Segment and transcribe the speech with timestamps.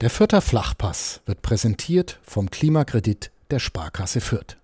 [0.00, 4.56] Der Fürther Flachpass wird präsentiert vom Klimakredit der Sparkasse Fürth.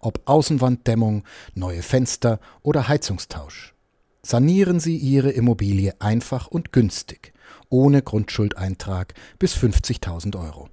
[0.00, 1.22] Ob Außenwanddämmung,
[1.54, 3.74] neue Fenster oder Heizungstausch.
[4.22, 7.32] Sanieren Sie Ihre Immobilie einfach und günstig,
[7.68, 10.68] ohne Grundschuldeintrag bis 50.000 Euro.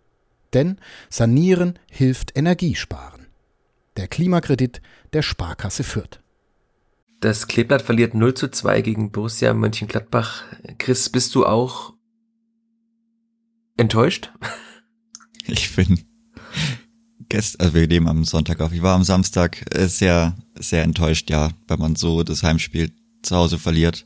[0.54, 0.80] Denn
[1.12, 3.28] Sanieren hilft Energiesparen.
[3.96, 4.82] Der Klimakredit
[5.14, 6.20] der Sparkasse Fürth.
[7.20, 10.46] Das Kleeblatt verliert 0 zu 2 gegen Borussia Mönchengladbach.
[10.80, 11.94] Chris, bist du auch
[13.78, 14.32] enttäuscht?
[15.50, 16.02] Ich bin
[17.30, 18.74] gestern, also wir nehmen am Sonntag auf.
[18.74, 23.36] Ich war am Samstag äh, sehr, sehr enttäuscht, ja, weil man so das Heimspiel zu
[23.36, 24.06] Hause verliert.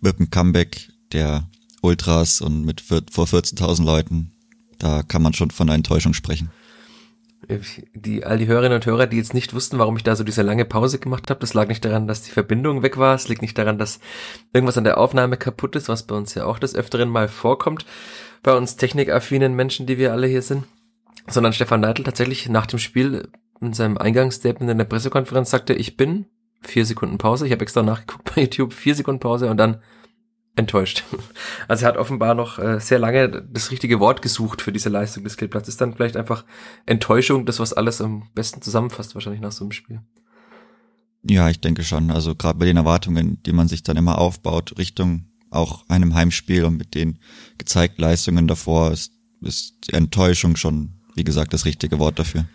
[0.00, 1.48] Mit dem Comeback der
[1.82, 4.32] Ultras und mit vor 14.000 Leuten.
[4.78, 6.50] Da kann man schon von einer Enttäuschung sprechen.
[7.94, 10.42] Die, all die Hörerinnen und Hörer, die jetzt nicht wussten, warum ich da so diese
[10.42, 13.42] lange Pause gemacht habe, das lag nicht daran, dass die Verbindung weg war, es liegt
[13.42, 14.00] nicht daran, dass
[14.52, 17.86] irgendwas an der Aufnahme kaputt ist, was bei uns ja auch des Öfteren mal vorkommt,
[18.42, 20.64] bei uns technikaffinen Menschen, die wir alle hier sind,
[21.28, 23.28] sondern Stefan Neidl tatsächlich nach dem Spiel
[23.60, 26.26] in seinem Eingangsstatement in der Pressekonferenz sagte, ich bin
[26.62, 29.80] vier Sekunden Pause, ich habe extra nachgeguckt bei YouTube, vier Sekunden Pause und dann
[30.56, 31.04] enttäuscht.
[31.68, 35.24] Also er hat offenbar noch äh, sehr lange das richtige Wort gesucht für diese Leistung
[35.24, 35.68] des Kleeblatts.
[35.68, 36.44] Ist dann vielleicht einfach
[36.86, 40.00] Enttäuschung, das was alles am besten zusammenfasst wahrscheinlich nach so einem Spiel.
[41.22, 42.10] Ja, ich denke schon.
[42.10, 46.64] Also gerade bei den Erwartungen, die man sich dann immer aufbaut, Richtung auch einem Heimspiel
[46.64, 47.18] und mit den
[47.58, 52.46] gezeigten Leistungen davor ist, ist Enttäuschung schon, wie gesagt, das richtige Wort dafür.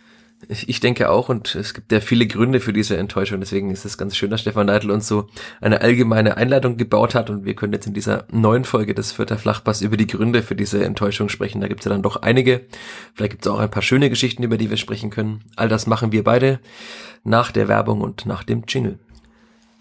[0.50, 3.40] Ich denke auch und es gibt ja viele Gründe für diese Enttäuschung.
[3.40, 5.28] Deswegen ist es ganz schön, dass Stefan Neidl uns so
[5.62, 9.38] eine allgemeine Einleitung gebaut hat und wir können jetzt in dieser neuen Folge des Vierter
[9.38, 11.62] Flachpass über die Gründe für diese Enttäuschung sprechen.
[11.62, 12.66] Da gibt es ja dann doch einige.
[13.14, 15.44] Vielleicht gibt es auch ein paar schöne Geschichten, über die wir sprechen können.
[15.56, 16.60] All das machen wir beide
[17.24, 19.00] nach der Werbung und nach dem Jingle.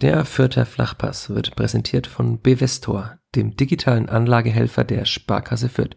[0.03, 5.97] Der Vierter Flachpass wird präsentiert von Bevestor, dem digitalen Anlagehelfer der Sparkasse Fürth.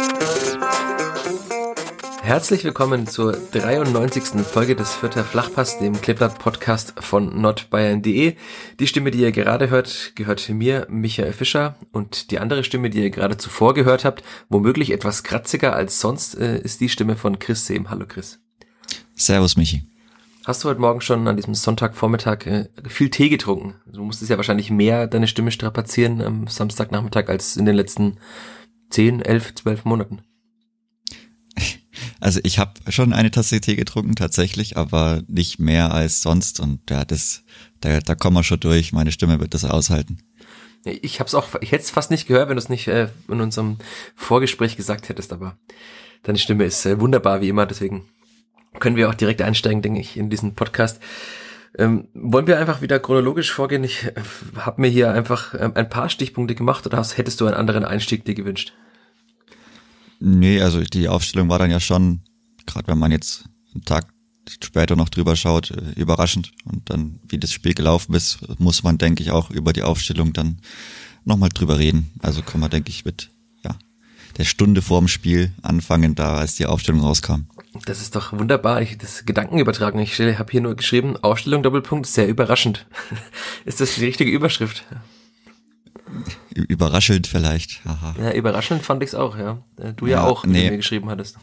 [2.23, 4.45] Herzlich willkommen zur 93.
[4.45, 8.35] Folge des Vierter Flachpass, dem Kleeblatt Podcast von nordbayern.de.
[8.79, 11.75] Die Stimme, die ihr gerade hört, gehört mir, Michael Fischer.
[11.91, 16.37] Und die andere Stimme, die ihr gerade zuvor gehört habt, womöglich etwas kratziger als sonst,
[16.37, 17.89] äh, ist die Stimme von Chris Sehm.
[17.89, 18.39] Hallo Chris.
[19.15, 19.83] Servus Michi.
[20.45, 23.75] Hast du heute Morgen schon an diesem Sonntagvormittag äh, viel Tee getrunken?
[23.85, 28.17] Du musstest ja wahrscheinlich mehr deine Stimme strapazieren am Samstagnachmittag als in den letzten
[28.91, 30.21] 10, 11, 12 Monaten.
[32.21, 36.79] Also ich habe schon eine Tasse Tee getrunken tatsächlich, aber nicht mehr als sonst und
[36.89, 37.43] ja, das,
[37.81, 38.93] da, da kommen wir schon durch.
[38.93, 40.19] Meine Stimme wird das aushalten.
[40.85, 43.09] Ich habe es auch, ich hätte es fast nicht gehört, wenn du es nicht äh,
[43.27, 43.77] in unserem
[44.15, 45.57] Vorgespräch gesagt hättest, aber
[46.21, 48.07] deine Stimme ist äh, wunderbar wie immer, deswegen
[48.79, 51.01] können wir auch direkt einsteigen, denke ich, in diesen Podcast.
[51.77, 53.83] Ähm, wollen wir einfach wieder chronologisch vorgehen?
[53.83, 54.13] Ich äh,
[54.57, 57.83] habe mir hier einfach ähm, ein paar Stichpunkte gemacht oder hast, hättest du einen anderen
[57.83, 58.73] Einstieg dir gewünscht?
[60.23, 62.21] Nee, also die Aufstellung war dann ja schon,
[62.67, 64.05] gerade wenn man jetzt einen Tag
[64.63, 66.51] später noch drüber schaut, äh, überraschend.
[66.63, 70.31] Und dann, wie das Spiel gelaufen ist, muss man, denke ich, auch über die Aufstellung
[70.31, 70.61] dann
[71.25, 72.11] nochmal drüber reden.
[72.19, 73.31] Also kann man, denke ich, mit
[73.63, 73.75] ja,
[74.37, 77.47] der Stunde vorm Spiel anfangen, da als die Aufstellung rauskam.
[77.85, 78.81] Das ist doch wunderbar.
[78.83, 79.97] Ich das Gedanken übertragen.
[79.97, 82.85] Ich habe hier nur geschrieben, Aufstellung Doppelpunkt, sehr überraschend.
[83.65, 84.85] ist das die richtige Überschrift?
[86.53, 87.81] Überraschend vielleicht.
[87.85, 88.15] Aha.
[88.19, 89.63] Ja, überraschend fand ich es auch, ja.
[89.77, 90.63] Äh, du ja, ja auch, wie nee.
[90.65, 91.37] du mir geschrieben hattest.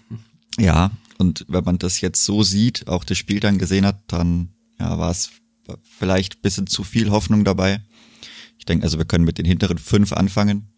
[0.59, 4.51] Ja, und wenn man das jetzt so sieht, auch das Spiel dann gesehen hat, dann
[4.79, 5.31] ja, war es
[5.99, 7.81] vielleicht bisschen zu viel Hoffnung dabei.
[8.59, 10.69] Ich denke, also wir können mit den hinteren fünf anfangen.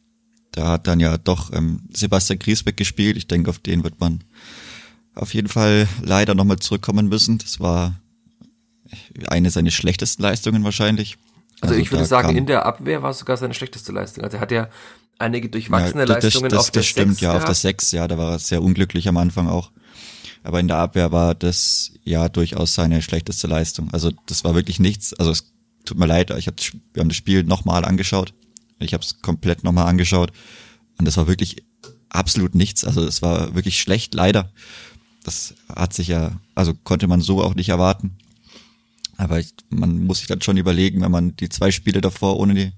[0.53, 3.17] Da hat dann ja doch ähm, Sebastian Griesbeck gespielt.
[3.17, 4.25] Ich denke, auf den wird man
[5.15, 7.39] auf jeden Fall leider nochmal zurückkommen müssen.
[7.39, 8.01] Das war
[9.29, 11.19] eine seiner schlechtesten Leistungen wahrscheinlich.
[11.61, 14.25] Also, also ich würde sagen, in der Abwehr war es sogar seine schlechteste Leistung.
[14.25, 14.69] Also er hat ja
[15.19, 17.43] einige durchwachsene ja, das, Leistungen das, auf der das stimmt, 6 ja, gehabt.
[17.43, 19.71] auf der 6, ja, da war er sehr unglücklich am Anfang auch.
[20.43, 23.91] Aber in der Abwehr war das ja durchaus seine schlechteste Leistung.
[23.93, 25.13] Also das war wirklich nichts.
[25.15, 25.53] Also es
[25.85, 26.55] tut mir leid, ich hab,
[26.95, 28.33] wir haben das Spiel nochmal angeschaut.
[28.79, 30.33] Ich habe es komplett nochmal angeschaut.
[30.99, 31.65] Und das war wirklich
[32.09, 32.85] absolut nichts.
[32.85, 34.51] Also es war wirklich schlecht, leider.
[35.25, 38.17] Das hat sich ja, also konnte man so auch nicht erwarten.
[39.21, 42.55] Aber ich, man muss sich dann schon überlegen, wenn man die zwei Spiele davor ohne,
[42.55, 42.73] die,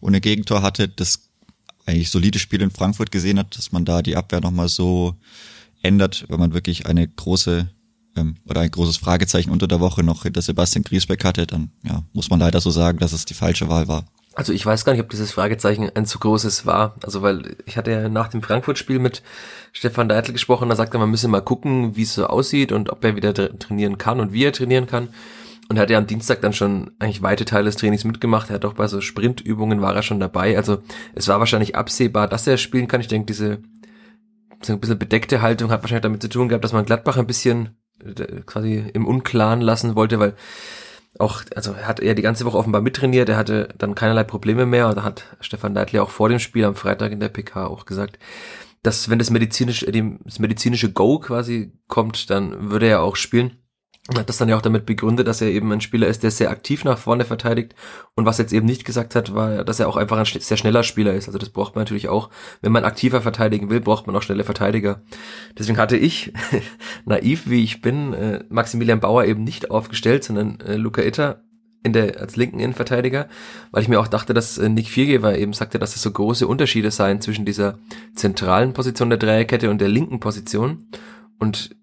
[0.00, 1.28] ohne Gegentor hatte, das
[1.84, 5.16] eigentlich solide Spiel in Frankfurt gesehen hat, dass man da die Abwehr nochmal so
[5.82, 7.68] ändert, wenn man wirklich eine große
[8.16, 12.02] ähm, oder ein großes Fragezeichen unter der Woche noch hinter Sebastian Griesbeck hatte, dann ja,
[12.14, 14.06] muss man leider so sagen, dass es die falsche Wahl war.
[14.34, 16.94] Also ich weiß gar nicht, ob dieses Fragezeichen ein zu großes war.
[17.02, 19.22] Also weil ich hatte ja nach dem Frankfurt-Spiel mit
[19.72, 23.04] Stefan Deitel gesprochen, da sagte man müsse mal gucken, wie es so aussieht und ob
[23.04, 25.08] er wieder trainieren kann und wie er trainieren kann.
[25.72, 28.50] Und hat ja am Dienstag dann schon eigentlich weite Teile des Trainings mitgemacht.
[28.50, 30.54] Er hat auch bei so Sprintübungen war er schon dabei.
[30.54, 30.82] Also
[31.14, 33.00] es war wahrscheinlich absehbar, dass er spielen kann.
[33.00, 33.62] Ich denke, diese
[34.60, 37.26] so ein bisschen bedeckte Haltung hat wahrscheinlich damit zu tun gehabt, dass man Gladbach ein
[37.26, 40.34] bisschen äh, quasi im Unklaren lassen wollte, weil
[41.18, 44.66] auch, also er hat er die ganze Woche offenbar mittrainiert, er hatte dann keinerlei Probleme
[44.66, 47.66] mehr und da hat Stefan Neidli auch vor dem Spiel am Freitag in der PK
[47.66, 48.18] auch gesagt,
[48.82, 53.61] dass wenn das medizinische, das medizinische Go quasi kommt, dann würde er auch spielen.
[54.08, 56.32] Und hat das dann ja auch damit begründet, dass er eben ein Spieler ist, der
[56.32, 57.76] sehr aktiv nach vorne verteidigt.
[58.16, 60.82] Und was jetzt eben nicht gesagt hat, war, dass er auch einfach ein sehr schneller
[60.82, 61.28] Spieler ist.
[61.28, 62.28] Also das braucht man natürlich auch.
[62.62, 65.02] Wenn man aktiver verteidigen will, braucht man auch schnelle Verteidiger.
[65.56, 66.32] Deswegen hatte ich,
[67.04, 71.44] naiv wie ich bin, äh, Maximilian Bauer eben nicht aufgestellt, sondern äh, Luca Itter
[71.84, 73.28] in der, als linken Innenverteidiger,
[73.70, 76.48] weil ich mir auch dachte, dass äh, Nick Viergeber eben sagte, dass es so große
[76.48, 77.78] Unterschiede seien zwischen dieser
[78.16, 80.88] zentralen Position der Dreierkette und der linken Position.
[81.38, 81.76] Und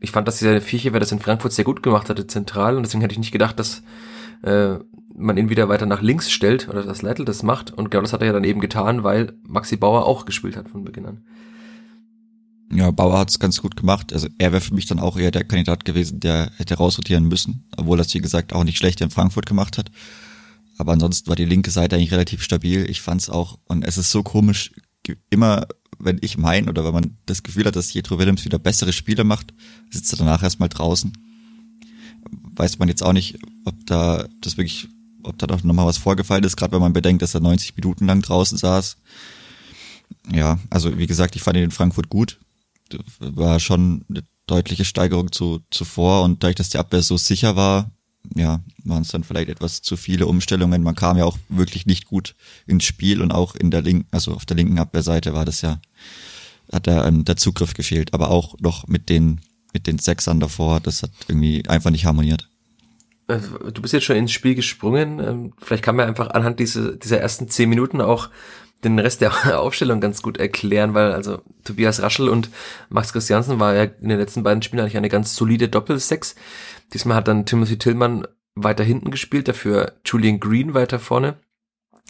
[0.00, 3.00] ich fand, dass dieser Vierchewer das in Frankfurt sehr gut gemacht hatte, zentral, und deswegen
[3.00, 3.82] hätte ich nicht gedacht, dass
[4.42, 4.76] äh,
[5.14, 7.72] man ihn wieder weiter nach links stellt oder dass Leitl das macht.
[7.72, 10.68] Und genau das hat er ja dann eben getan, weil Maxi Bauer auch gespielt hat
[10.68, 11.24] von Beginn an.
[12.70, 14.12] Ja, Bauer hat es ganz gut gemacht.
[14.12, 17.64] Also er wäre für mich dann auch eher der Kandidat gewesen, der hätte rausrotieren müssen,
[17.76, 19.90] obwohl es, wie gesagt, auch nicht schlecht in Frankfurt gemacht hat.
[20.76, 22.88] Aber ansonsten war die linke Seite eigentlich relativ stabil.
[22.90, 24.72] Ich fand es auch, und es ist so komisch,
[25.30, 25.66] immer
[25.98, 29.24] wenn ich mein oder wenn man das Gefühl hat, dass Jetro Willems wieder bessere Spiele
[29.24, 29.52] macht,
[29.90, 31.12] sitzt er danach erstmal draußen.
[32.54, 34.88] Weiß man jetzt auch nicht, ob da das wirklich,
[35.22, 38.06] ob da doch nochmal was vorgefallen ist, gerade wenn man bedenkt, dass er 90 Minuten
[38.06, 38.96] lang draußen saß.
[40.32, 42.38] Ja, also wie gesagt, ich fand ihn in Frankfurt gut.
[43.18, 47.90] War schon eine deutliche Steigerung zu zuvor und dadurch, dass die Abwehr so sicher war,
[48.34, 50.82] ja, waren es dann vielleicht etwas zu viele Umstellungen.
[50.82, 52.34] Man kam ja auch wirklich nicht gut
[52.66, 55.80] ins Spiel und auch in der linken, also auf der linken Abwehrseite war das ja,
[56.72, 59.40] hat der, ähm, der Zugriff gefehlt, aber auch noch mit den,
[59.72, 62.48] mit den Sechsern davor, das hat irgendwie einfach nicht harmoniert.
[63.28, 65.20] Also, du bist jetzt schon ins Spiel gesprungen.
[65.20, 68.30] Ähm, vielleicht kann man einfach anhand dieser, dieser ersten zehn Minuten auch
[68.84, 72.50] den Rest der Aufstellung ganz gut erklären, weil also Tobias Raschel und
[72.88, 76.36] Max Christiansen war ja in den letzten beiden Spielen eigentlich eine ganz solide Doppelsechs.
[76.92, 81.36] Diesmal hat dann Timothy Tillman weiter hinten gespielt, dafür Julian Green weiter vorne.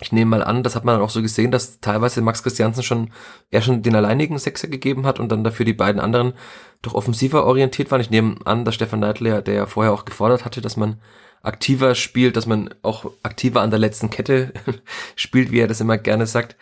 [0.00, 3.10] Ich nehme mal an, das hat man auch so gesehen, dass teilweise Max Christiansen schon
[3.50, 6.34] eher schon den alleinigen Sechser gegeben hat und dann dafür die beiden anderen
[6.82, 8.02] doch offensiver orientiert waren.
[8.02, 11.00] Ich nehme an, dass Stefan Neidler, der ja vorher auch gefordert hatte, dass man
[11.42, 14.52] aktiver spielt, dass man auch aktiver an der letzten Kette
[15.16, 16.56] spielt, wie er das immer gerne sagt,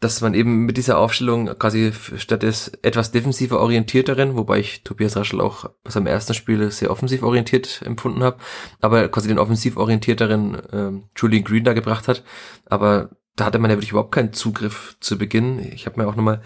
[0.00, 5.16] dass man eben mit dieser Aufstellung quasi statt des etwas defensiver orientierteren, wobei ich Tobias
[5.16, 8.36] Raschel auch bei seinem ersten Spiel sehr offensiv orientiert empfunden habe,
[8.80, 12.24] aber quasi den offensiv orientierteren ähm, Julian Green da gebracht hat.
[12.66, 15.60] Aber da hatte man ja wirklich überhaupt keinen Zugriff zu Beginn.
[15.72, 16.42] Ich habe mir auch nochmal,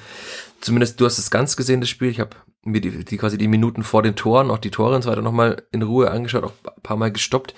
[0.61, 3.49] zumindest du hast es ganz gesehen, das Spiel, ich habe mir die, die quasi die
[3.49, 6.52] Minuten vor den Toren, auch die Tore und so weiter nochmal in Ruhe angeschaut, auch
[6.64, 7.55] ein paar Mal gestoppt.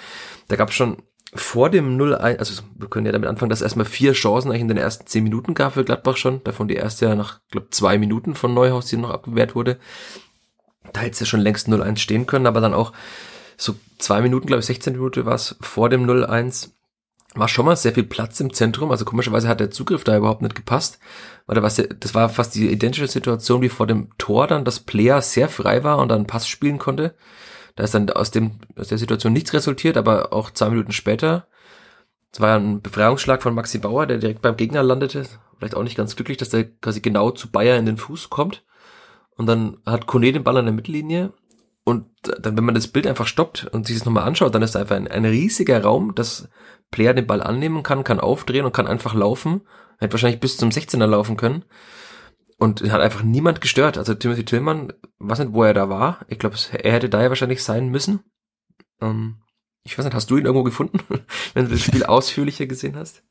[0.49, 1.03] Da gab es schon
[1.34, 4.69] vor dem 0-1, also wir können ja damit anfangen, dass erstmal vier Chancen eigentlich in
[4.69, 6.44] den ersten zehn Minuten gab für Gladbach schon.
[6.44, 9.79] Davon die erste ja nach, glaube zwei Minuten von Neuhaus, die noch abgewehrt wurde.
[10.93, 12.93] Da hätte es ja schon längst 0-1 stehen können, aber dann auch
[13.56, 16.70] so zwei Minuten, glaube ich, 16 Minuten war es vor dem 0-1
[17.34, 18.91] war schon mal sehr viel Platz im Zentrum.
[18.91, 20.98] Also komischerweise hat der Zugriff da überhaupt nicht gepasst.
[21.46, 25.22] Weil war das war fast die identische Situation wie vor dem Tor dann, dass Player
[25.22, 27.15] sehr frei war und dann Pass spielen konnte.
[27.76, 31.46] Da ist dann aus dem, aus der Situation nichts resultiert, aber auch zwei Minuten später.
[32.32, 35.26] Es war ja ein Befreiungsschlag von Maxi Bauer, der direkt beim Gegner landete.
[35.58, 38.64] Vielleicht auch nicht ganz glücklich, dass der quasi genau zu Bayer in den Fuß kommt.
[39.36, 41.32] Und dann hat Kone den Ball an der Mittellinie.
[41.84, 44.74] Und dann, wenn man das Bild einfach stoppt und sich das nochmal anschaut, dann ist
[44.74, 46.48] da einfach ein, ein riesiger Raum, dass
[46.91, 49.62] Player den Ball annehmen kann, kann aufdrehen und kann einfach laufen.
[49.98, 51.64] Hätte wahrscheinlich bis zum 16er laufen können.
[52.63, 53.99] Und hat einfach niemand gestört.
[53.99, 56.25] Also Timothy Tillman, weiß nicht, wo er da war.
[56.29, 58.21] Ich glaube, er hätte da ja wahrscheinlich sein müssen.
[59.01, 59.39] Ähm,
[59.83, 61.01] ich weiß nicht, hast du ihn irgendwo gefunden,
[61.55, 63.25] wenn du das Spiel ausführlicher gesehen hast?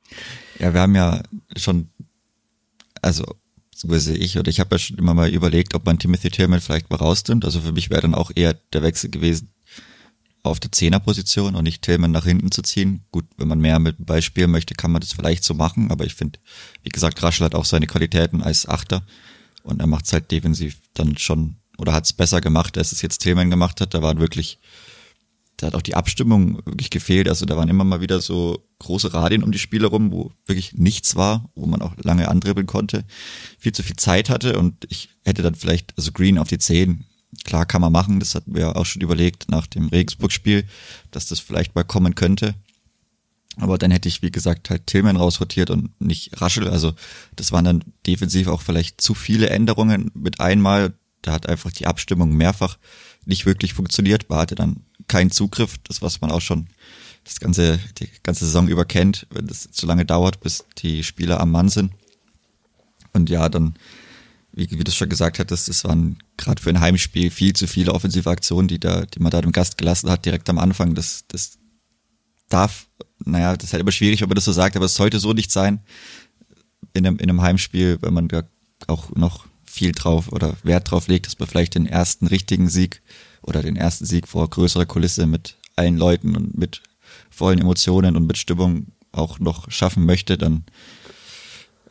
[0.60, 1.24] Ja, wir haben ja
[1.56, 1.92] schon,
[3.02, 3.24] also
[3.74, 6.60] so sehe ich, oder ich habe ja schon immer mal überlegt, ob man Timothy Tillman
[6.60, 7.46] vielleicht mal rausnimmt.
[7.46, 9.54] Also für mich wäre dann auch eher der Wechsel gewesen
[10.44, 13.06] auf der Zehnerposition und nicht Tillman nach hinten zu ziehen.
[13.12, 16.16] Gut, wenn man mehr mit Beispiel möchte, kann man das vielleicht so machen, aber ich
[16.16, 16.40] finde,
[16.84, 19.06] wie gesagt, Raschel hat auch seine Qualitäten als Achter
[19.64, 23.02] und er macht es halt defensiv dann schon oder hat es besser gemacht, als es
[23.02, 23.94] jetzt Tillman gemacht hat.
[23.94, 24.60] Da waren wirklich,
[25.58, 27.28] da hat auch die Abstimmung wirklich gefehlt.
[27.28, 30.74] Also da waren immer mal wieder so große Radien um die Spieler rum, wo wirklich
[30.74, 33.04] nichts war, wo man auch lange andribbeln konnte,
[33.58, 37.06] viel zu viel Zeit hatte und ich hätte dann vielleicht, also Green auf die 10,
[37.44, 40.66] klar kann man machen, das hatten wir auch schon überlegt nach dem Regensburg-Spiel,
[41.12, 42.56] dass das vielleicht mal kommen könnte.
[43.58, 46.68] Aber dann hätte ich, wie gesagt, halt Tillman rausrotiert und nicht Raschel.
[46.68, 46.94] Also
[47.36, 50.94] das waren dann defensiv auch vielleicht zu viele Änderungen mit einmal.
[51.22, 52.78] Da hat einfach die Abstimmung mehrfach
[53.26, 54.30] nicht wirklich funktioniert.
[54.30, 55.78] Man hatte dann keinen Zugriff.
[55.84, 56.68] Das, was man auch schon
[57.24, 61.40] das ganze, die ganze Saison über kennt, wenn es zu lange dauert, bis die Spieler
[61.40, 61.92] am Mann sind.
[63.14, 63.76] Und ja, dann,
[64.54, 67.94] wie, wie du schon gesagt hattest, das waren gerade für ein Heimspiel viel zu viele
[67.94, 70.94] offensive Aktionen, die da, die man da dem Gast gelassen hat, direkt am Anfang.
[70.94, 71.58] Das, das
[72.50, 72.88] darf,
[73.24, 75.34] naja, das ist halt immer schwierig, wenn man das so sagt, aber es sollte so
[75.34, 75.82] nicht sein
[76.94, 78.44] in einem, in einem Heimspiel, wenn man da
[78.88, 83.02] auch noch viel drauf oder Wert drauf legt, dass man vielleicht den ersten richtigen Sieg
[83.42, 86.82] oder den ersten Sieg vor größerer Kulisse mit allen Leuten und mit
[87.30, 90.66] vollen Emotionen und mit Stimmung auch noch schaffen möchte, dann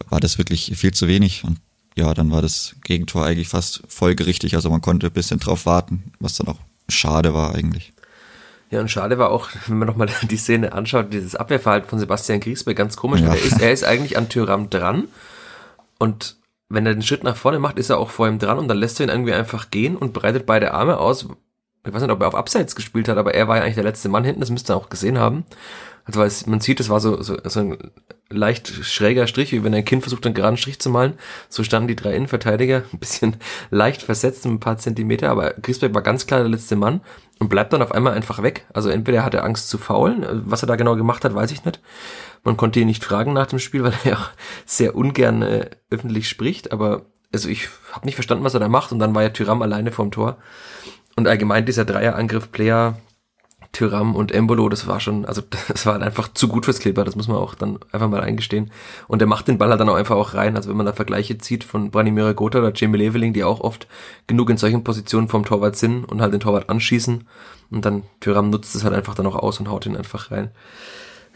[0.08, 1.44] war das wirklich viel zu wenig.
[1.44, 1.58] Und
[1.96, 4.54] ja, dann war das Gegentor eigentlich fast folgerichtig.
[4.54, 7.92] Also man konnte ein bisschen drauf warten, was dann auch schade war eigentlich.
[8.70, 12.40] Ja, und schade war auch, wenn man nochmal die Szene anschaut, dieses Abwehrverhalten von Sebastian
[12.40, 13.20] Griesbeck ganz komisch.
[13.20, 13.34] Ja.
[13.34, 15.08] Er, ist, er ist eigentlich an Tyram dran
[15.98, 16.36] und
[16.68, 18.78] wenn er den Schritt nach vorne macht, ist er auch vor ihm dran und dann
[18.78, 21.26] lässt er ihn irgendwie einfach gehen und breitet beide Arme aus,
[21.86, 23.84] ich weiß nicht, ob er auf Abseits gespielt hat, aber er war ja eigentlich der
[23.84, 25.44] letzte Mann hinten, das müsste er auch gesehen haben.
[26.04, 27.78] Also weil man sieht, es war so, so, so ein
[28.28, 31.14] leicht schräger Strich, wie wenn ein Kind versucht, einen geraden Strich zu malen.
[31.48, 33.36] So standen die drei Innenverteidiger, ein bisschen
[33.70, 37.00] leicht versetzt, ein paar Zentimeter, aber Griesbeck war ganz klar der letzte Mann
[37.38, 38.66] und bleibt dann auf einmal einfach weg.
[38.72, 41.64] Also entweder hat er Angst zu faulen, was er da genau gemacht hat, weiß ich
[41.64, 41.80] nicht.
[42.44, 44.30] Man konnte ihn nicht fragen nach dem Spiel, weil er auch
[44.66, 48.90] sehr ungern äh, öffentlich spricht, aber also ich habe nicht verstanden, was er da macht
[48.92, 50.38] und dann war ja Tyram alleine vorm Tor.
[51.20, 52.96] Und allgemein dieser Dreierangriff Player,
[53.72, 57.14] Tyram und Embolo, das war schon, also das war einfach zu gut fürs Kleber, das
[57.14, 58.70] muss man auch dann einfach mal eingestehen.
[59.06, 60.56] Und er macht den Ball halt dann auch einfach auch rein.
[60.56, 63.86] Also wenn man da Vergleiche zieht von Branimir Gotha oder Jamie Leveling, die auch oft
[64.28, 67.28] genug in solchen Positionen vom Torwart sind und halt den Torwart anschießen.
[67.70, 70.52] Und dann Tyram nutzt es halt einfach dann auch aus und haut ihn einfach rein.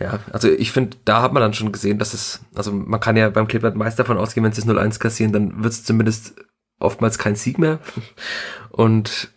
[0.01, 3.19] Ja, also ich finde, da hat man dann schon gesehen, dass es, also man kann
[3.19, 6.37] ja beim Kleeblatt meist davon ausgehen, wenn sie es 0-1 kassieren, dann wird es zumindest
[6.81, 7.81] oftmals kein Sieg mehr.
[8.71, 9.35] Und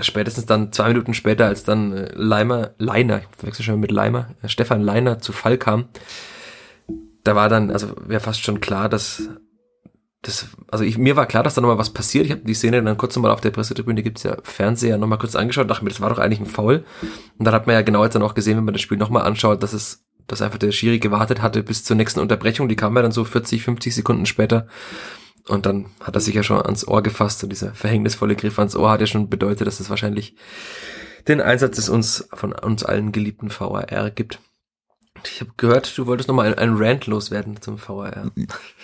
[0.00, 4.28] spätestens dann zwei Minuten später, als dann äh, Leimer, Leiner, ich wechsle schon mit Leimer,
[4.42, 5.86] äh, Stefan Leiner zu Fall kam,
[7.24, 9.28] da war dann, also wäre fast schon klar, dass
[10.22, 12.26] das, also ich, mir war klar, dass da nochmal was passiert.
[12.26, 15.36] Ich habe die Szene dann kurz nochmal auf der Pressetribüne, gibt's ja Fernseher, nochmal kurz
[15.36, 16.84] angeschaut, dachte mir, das war doch eigentlich ein Foul.
[17.38, 19.22] Und dann hat man ja genau jetzt dann auch gesehen, wenn man das Spiel nochmal
[19.22, 22.68] anschaut, dass es, dass einfach der Schiri gewartet hatte bis zur nächsten Unterbrechung.
[22.68, 24.66] Die kam ja dann so 40, 50 Sekunden später.
[25.48, 28.74] Und dann hat er sich ja schon ans Ohr gefasst und dieser verhängnisvolle Griff ans
[28.74, 30.34] Ohr hat ja schon bedeutet, dass es wahrscheinlich
[31.28, 34.40] den Einsatz des uns von uns allen geliebten VAR gibt.
[35.24, 38.30] Ich habe gehört, du wolltest nochmal ein, ein Rant loswerden zum VAR.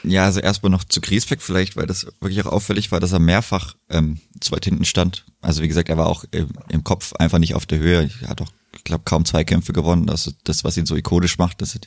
[0.02, 3.18] Ja, also erstmal noch zu Griesbeck vielleicht, weil das wirklich auch auffällig war, dass er
[3.18, 5.26] mehrfach ähm, zu weit hinten stand.
[5.40, 8.10] Also wie gesagt, er war auch im, im Kopf einfach nicht auf der Höhe.
[8.22, 10.08] Er hat auch, ich glaube, kaum Zweikämpfe gewonnen.
[10.08, 11.80] Also das, was ihn so ikonisch macht, dass er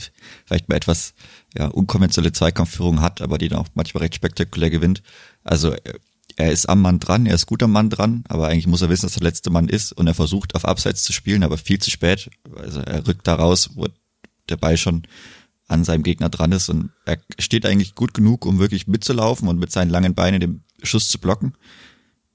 [0.46, 1.16] vielleicht mal etwas
[1.58, 5.02] ja, unkonventionelle Zweikampfführung hat, aber die dann auch manchmal recht spektakulär gewinnt.
[5.44, 6.00] Also äh,
[6.38, 8.90] er ist am Mann dran, er ist gut am Mann dran, aber eigentlich muss er
[8.90, 11.58] wissen, dass er der letzte Mann ist und er versucht auf Abseits zu spielen, aber
[11.58, 12.30] viel zu spät.
[12.58, 13.88] Also er rückt da raus, wo
[14.50, 15.04] der Ball schon
[15.68, 19.60] an seinem Gegner dran ist und er steht eigentlich gut genug, um wirklich mitzulaufen und
[19.60, 21.54] mit seinen langen Beinen den Schuss zu blocken.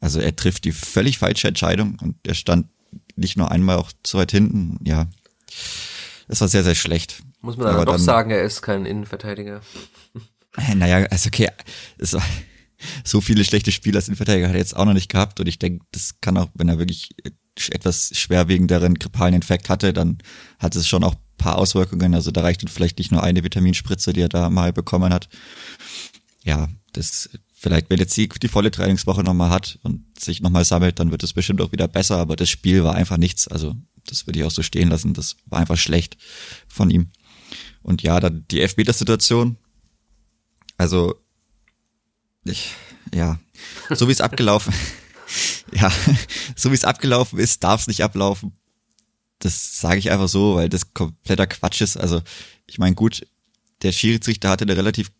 [0.00, 2.68] Also er trifft die völlig falsche Entscheidung und er stand
[3.16, 4.78] nicht nur einmal auch zu weit hinten.
[4.84, 5.08] Ja,
[6.26, 7.22] das war sehr, sehr schlecht.
[7.40, 9.60] Muss man aber doch dann, sagen, er ist kein Innenverteidiger.
[10.74, 11.46] Naja, also okay,
[11.98, 12.24] es war,
[13.04, 15.60] so viele schlechte Spiele als Innenverteidiger hat er jetzt auch noch nicht gehabt und ich
[15.60, 17.10] denke, das kann auch, wenn er wirklich
[17.70, 20.18] etwas schwerwiegenderen grippalen Infekt hatte, dann
[20.58, 22.14] hat es schon auch paar Auswirkungen.
[22.14, 25.28] Also da reicht vielleicht nicht nur eine Vitaminspritze, die er da mal bekommen hat.
[26.44, 30.98] Ja, das vielleicht, wenn jetzt die, die volle Trainingswoche nochmal hat und sich nochmal sammelt,
[30.98, 32.18] dann wird es bestimmt auch wieder besser.
[32.18, 33.48] Aber das Spiel war einfach nichts.
[33.48, 33.74] Also
[34.06, 35.14] das würde ich auch so stehen lassen.
[35.14, 36.18] Das war einfach schlecht
[36.68, 37.10] von ihm.
[37.82, 39.56] Und ja, dann die Elfmeter-Situation.
[40.76, 41.14] Also
[42.44, 42.74] ich,
[43.14, 43.38] ja,
[43.90, 44.72] so wie es abgelaufen,
[45.72, 45.92] ja,
[46.56, 48.52] so wie es abgelaufen ist, darf es nicht ablaufen
[49.40, 51.96] das sage ich einfach so, weil das kompletter Quatsch ist.
[51.96, 52.22] Also
[52.66, 53.26] ich meine, gut,
[53.82, 55.10] der Schiedsrichter hatte eine relativ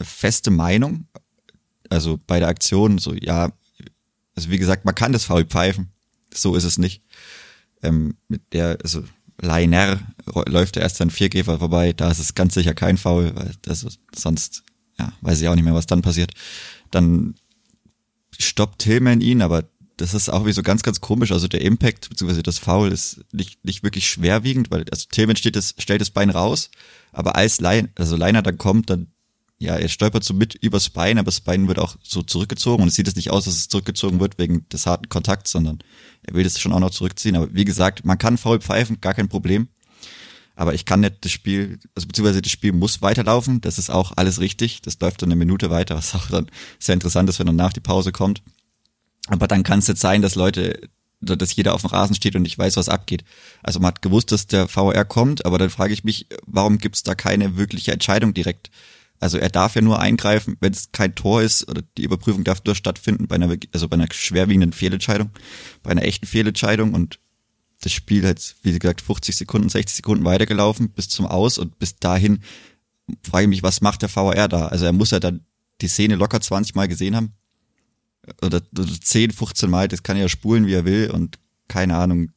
[0.00, 1.06] feste Meinung.
[1.90, 3.52] Also bei der Aktion, so ja,
[4.34, 5.92] also wie gesagt, man kann das faul pfeifen.
[6.32, 7.02] So ist es nicht.
[7.82, 9.04] Ähm, mit der, also
[9.40, 10.00] Leiner
[10.46, 13.86] läuft er erst an Viergeber vorbei, da ist es ganz sicher kein Foul, weil das
[14.14, 14.62] sonst,
[14.98, 16.32] ja, weiß ich auch nicht mehr, was dann passiert.
[16.90, 17.34] Dann
[18.38, 19.64] stoppt Tillman ihn, aber
[19.96, 21.32] das ist auch wie so ganz, ganz komisch.
[21.32, 25.56] Also der Impact beziehungsweise das Foul ist nicht, nicht wirklich schwerwiegend, weil also Tillman steht
[25.56, 26.70] das, stellt das Bein raus,
[27.12, 29.08] aber als Lein, also Leiner dann kommt, dann
[29.58, 32.88] ja, er stolpert so mit übers Bein, aber das Bein wird auch so zurückgezogen und
[32.88, 35.78] es sieht es nicht aus, dass es zurückgezogen wird wegen des harten Kontakts, sondern
[36.22, 37.36] er will das schon auch noch zurückziehen.
[37.36, 39.68] Aber wie gesagt, man kann faul pfeifen, gar kein Problem.
[40.56, 44.12] Aber ich kann nicht das Spiel, also beziehungsweise das Spiel muss weiterlaufen, das ist auch
[44.16, 44.82] alles richtig.
[44.82, 46.46] Das läuft dann eine Minute weiter, was auch dann
[46.78, 48.42] sehr interessant ist, wenn danach die Pause kommt.
[49.26, 50.80] Aber dann kann es jetzt sein, dass Leute,
[51.20, 53.24] dass jeder auf dem Rasen steht und nicht weiß, was abgeht.
[53.62, 56.96] Also man hat gewusst, dass der VR kommt, aber dann frage ich mich, warum gibt
[56.96, 58.70] es da keine wirkliche Entscheidung direkt?
[59.20, 62.62] Also er darf ja nur eingreifen, wenn es kein Tor ist oder die Überprüfung darf
[62.64, 65.30] nur stattfinden bei einer, also bei einer schwerwiegenden Fehlentscheidung,
[65.82, 67.20] bei einer echten Fehlentscheidung und
[67.80, 71.96] das Spiel hat, wie gesagt, 50 Sekunden, 60 Sekunden weitergelaufen bis zum Aus und bis
[71.96, 72.40] dahin
[73.22, 74.68] frage ich mich, was macht der VR da?
[74.68, 75.44] Also er muss ja dann
[75.80, 77.32] die Szene locker 20 Mal gesehen haben
[78.42, 81.96] oder, oder 10, 15 Mal, das kann er ja spulen, wie er will und keine
[81.96, 82.30] Ahnung,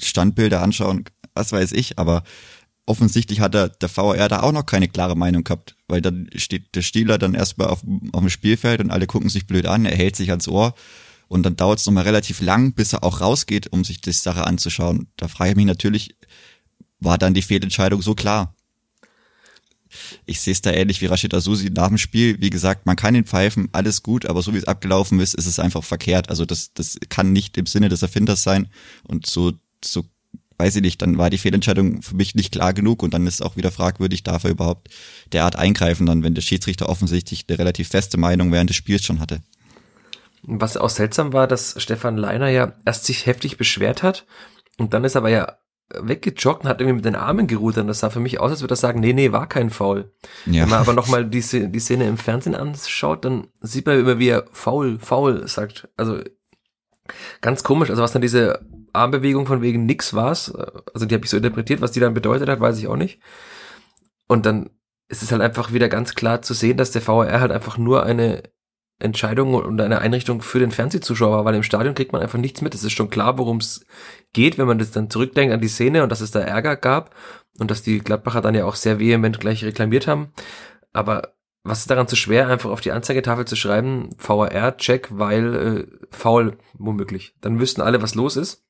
[0.00, 2.24] Standbilder anschauen, was weiß ich, aber
[2.86, 6.74] offensichtlich hat der, der VR da auch noch keine klare Meinung gehabt, weil dann steht
[6.74, 9.96] der Stieler dann erstmal auf, auf dem Spielfeld und alle gucken sich blöd an, er
[9.96, 10.74] hält sich ans Ohr
[11.28, 14.46] und dann dauert es nochmal relativ lang, bis er auch rausgeht, um sich die Sache
[14.46, 15.08] anzuschauen.
[15.16, 16.16] Da frage ich mich natürlich,
[17.00, 18.54] war dann die Fehlentscheidung so klar?
[20.26, 22.40] Ich sehe es da ähnlich wie Rashid Azusi nach dem Spiel.
[22.40, 25.46] Wie gesagt, man kann ihn pfeifen, alles gut, aber so wie es abgelaufen ist, ist
[25.46, 26.30] es einfach verkehrt.
[26.30, 28.68] Also das, das kann nicht im Sinne des Erfinders sein.
[29.04, 29.52] Und so,
[29.84, 30.04] so
[30.58, 33.42] weiß ich nicht, dann war die Fehlentscheidung für mich nicht klar genug und dann ist
[33.42, 34.88] auch wieder fragwürdig, darf er überhaupt
[35.32, 39.20] derart eingreifen, dann wenn der Schiedsrichter offensichtlich eine relativ feste Meinung während des Spiels schon
[39.20, 39.40] hatte.
[40.42, 44.26] Was auch seltsam war, dass Stefan Leiner ja erst sich heftig beschwert hat
[44.76, 45.56] und dann ist aber ja
[45.92, 48.60] weggejoggt und hat irgendwie mit den Armen geruht und das sah für mich aus, als
[48.62, 50.12] würde er sagen, nee, nee, war kein Foul.
[50.46, 50.62] Ja.
[50.62, 54.28] Wenn man aber nochmal die, die Szene im Fernsehen anschaut, dann sieht man immer, wie
[54.28, 55.88] er faul, faul sagt.
[55.96, 56.20] Also
[57.40, 58.60] ganz komisch, also was dann diese
[58.94, 62.48] Armbewegung von wegen nix war's, also die habe ich so interpretiert, was die dann bedeutet
[62.48, 63.20] hat, weiß ich auch nicht.
[64.26, 64.70] Und dann
[65.08, 68.04] ist es halt einfach wieder ganz klar zu sehen, dass der VR halt einfach nur
[68.04, 68.42] eine
[68.98, 72.62] Entscheidung und eine Einrichtung für den Fernsehzuschauer war, weil im Stadion kriegt man einfach nichts
[72.62, 72.74] mit.
[72.74, 73.84] Es ist schon klar, worum es
[74.32, 77.14] geht, wenn man das dann zurückdenkt an die Szene und dass es da Ärger gab
[77.58, 80.32] und dass die Gladbacher dann ja auch sehr vehement gleich reklamiert haben.
[80.92, 86.06] Aber was ist daran zu schwer, einfach auf die Anzeigetafel zu schreiben, VAR-Check, weil äh,
[86.10, 87.34] faul womöglich.
[87.40, 88.64] Dann wüssten alle, was los ist.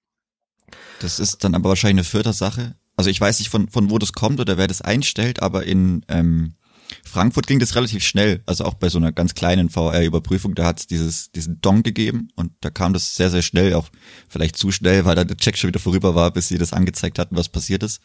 [1.00, 2.76] Das ist dann aber wahrscheinlich eine vierte Sache.
[2.96, 6.04] Also ich weiß nicht, von, von wo das kommt oder wer das einstellt, aber in
[6.08, 6.54] ähm,
[7.02, 8.42] Frankfurt ging das relativ schnell.
[8.46, 12.52] Also auch bei so einer ganz kleinen VR-Überprüfung, da hat es diesen Dong gegeben und
[12.60, 13.88] da kam das sehr, sehr schnell, auch
[14.28, 17.18] vielleicht zu schnell, weil da der Check schon wieder vorüber war, bis sie das angezeigt
[17.18, 18.00] hatten, was passiert ist.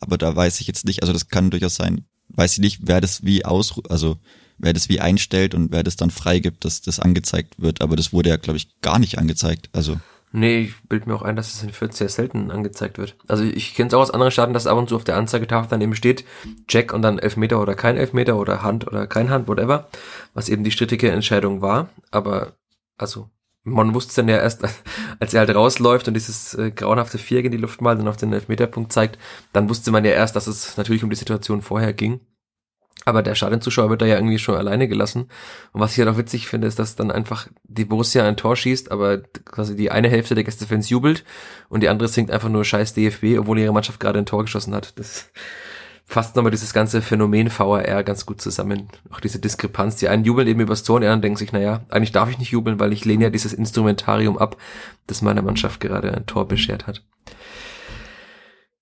[0.00, 3.00] Aber da weiß ich jetzt nicht, also das kann durchaus sein, weiß ich nicht, wer
[3.00, 4.18] das wie aus, also
[4.58, 7.80] wer das wie einstellt und wer das dann freigibt, dass das angezeigt wird.
[7.80, 9.68] Aber das wurde ja, glaube ich, gar nicht angezeigt.
[9.72, 10.00] Also
[10.34, 13.16] Nee, ich bild mir auch ein, dass es in Fürth sehr selten angezeigt wird.
[13.28, 15.68] Also ich kenne es auch aus anderen Staaten, dass ab und zu auf der Anzeigetafel
[15.68, 16.24] dann eben steht,
[16.68, 19.88] Check und dann Elfmeter oder kein Elfmeter oder Hand oder kein Hand, whatever,
[20.32, 21.90] was eben die strittige Entscheidung war.
[22.10, 22.54] Aber
[22.96, 23.28] also
[23.62, 24.62] man wusste dann ja erst,
[25.20, 28.16] als er halt rausläuft und dieses äh, grauenhafte Viereck in die Luft malt und auf
[28.16, 29.18] den Elfmeterpunkt zeigt,
[29.52, 32.20] dann wusste man ja erst, dass es natürlich um die Situation vorher ging.
[33.04, 35.28] Aber der Stadionzuschauer wird da ja irgendwie schon alleine gelassen.
[35.72, 38.56] Und was ich halt auch witzig finde, ist, dass dann einfach die Borussia ein Tor
[38.56, 41.24] schießt, aber quasi die eine Hälfte der Gästefans jubelt
[41.68, 44.74] und die andere singt einfach nur scheiß DFB, obwohl ihre Mannschaft gerade ein Tor geschossen
[44.74, 44.98] hat.
[44.98, 45.30] Das
[46.04, 48.88] fasst nochmal dieses ganze Phänomen VAR ganz gut zusammen.
[49.10, 49.96] Auch diese Diskrepanz.
[49.96, 52.38] Die einen jubeln eben übers Tor und die anderen denken sich, naja, eigentlich darf ich
[52.38, 54.56] nicht jubeln, weil ich lehne ja dieses Instrumentarium ab,
[55.06, 57.02] das meiner Mannschaft gerade ein Tor beschert hat.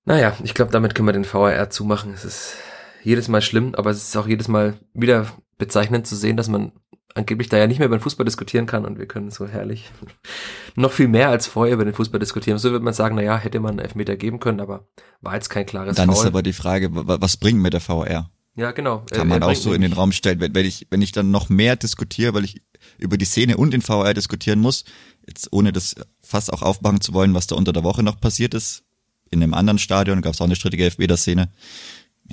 [0.04, 2.12] Naja, ich glaube, damit können wir den VAR zumachen.
[2.12, 2.56] Es ist
[3.02, 5.26] jedes Mal schlimm, aber es ist auch jedes Mal wieder
[5.58, 6.72] bezeichnend zu sehen, dass man
[7.14, 9.90] angeblich da ja nicht mehr über den Fußball diskutieren kann und wir können so herrlich
[10.76, 12.58] noch viel mehr als vorher über den Fußball diskutieren.
[12.58, 14.88] So würde man sagen, naja, hätte man einen Elfmeter geben können, aber
[15.20, 16.20] war jetzt kein klares Dann Foul.
[16.20, 18.30] ist aber die Frage, was bringt mir der VR?
[18.56, 19.04] Ja, genau.
[19.10, 20.40] Kann man auch so in den Raum stellen.
[20.40, 22.62] Wenn, wenn ich, wenn ich dann noch mehr diskutiere, weil ich
[22.98, 24.84] über die Szene und den VR diskutieren muss,
[25.26, 28.54] jetzt ohne das fast auch aufmachen zu wollen, was da unter der Woche noch passiert
[28.54, 28.82] ist,
[29.30, 31.50] in einem anderen Stadion gab es auch eine strittige Elfmeter-Szene,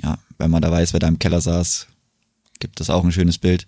[0.02, 1.86] ja, wenn man da weiß, wer da im Keller saß,
[2.60, 3.66] gibt das auch ein schönes Bild.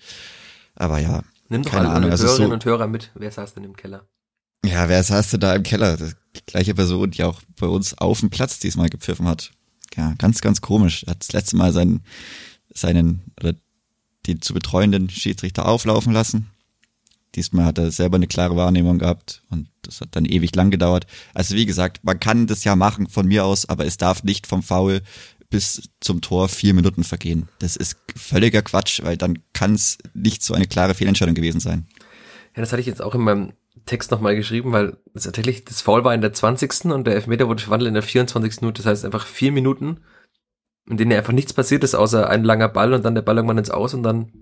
[0.75, 2.11] Aber ja, Nimm doch keine alle Ahnung.
[2.11, 3.11] Also Hörerinnen so, und Hörer mit.
[3.15, 4.07] Wer saß denn im Keller?
[4.65, 5.97] Ja, wer saß denn da im Keller?
[5.97, 9.51] Die gleiche Person, die auch bei uns auf dem Platz diesmal gepfiffen hat.
[9.97, 11.03] Ja, ganz, ganz komisch.
[11.05, 12.05] Er hat das letzte Mal seinen,
[12.73, 13.55] seinen, oder
[14.29, 16.47] den zu betreuenden Schiedsrichter auflaufen lassen.
[17.35, 21.07] Diesmal hat er selber eine klare Wahrnehmung gehabt und das hat dann ewig lang gedauert.
[21.35, 24.47] Also wie gesagt, man kann das ja machen von mir aus, aber es darf nicht
[24.47, 25.03] vom Foul
[25.51, 27.49] bis zum Tor vier Minuten vergehen.
[27.59, 31.87] Das ist völliger Quatsch, weil dann kann es nicht so eine klare Fehlentscheidung gewesen sein.
[32.55, 33.53] Ja, das hatte ich jetzt auch in meinem
[33.87, 36.87] Text nochmal geschrieben, weil das tatsächlich das Foul war in der 20.
[36.87, 38.61] und der Elfmeter wurde verwandelt in der 24.
[38.61, 38.83] Minute.
[38.83, 40.01] Das heißt einfach vier Minuten,
[40.89, 43.59] in denen einfach nichts passiert ist, außer ein langer Ball und dann der Ball irgendwann
[43.59, 44.33] ins Aus und dann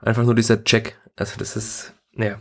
[0.00, 0.96] einfach nur dieser Check.
[1.16, 2.40] Also das ist, naja.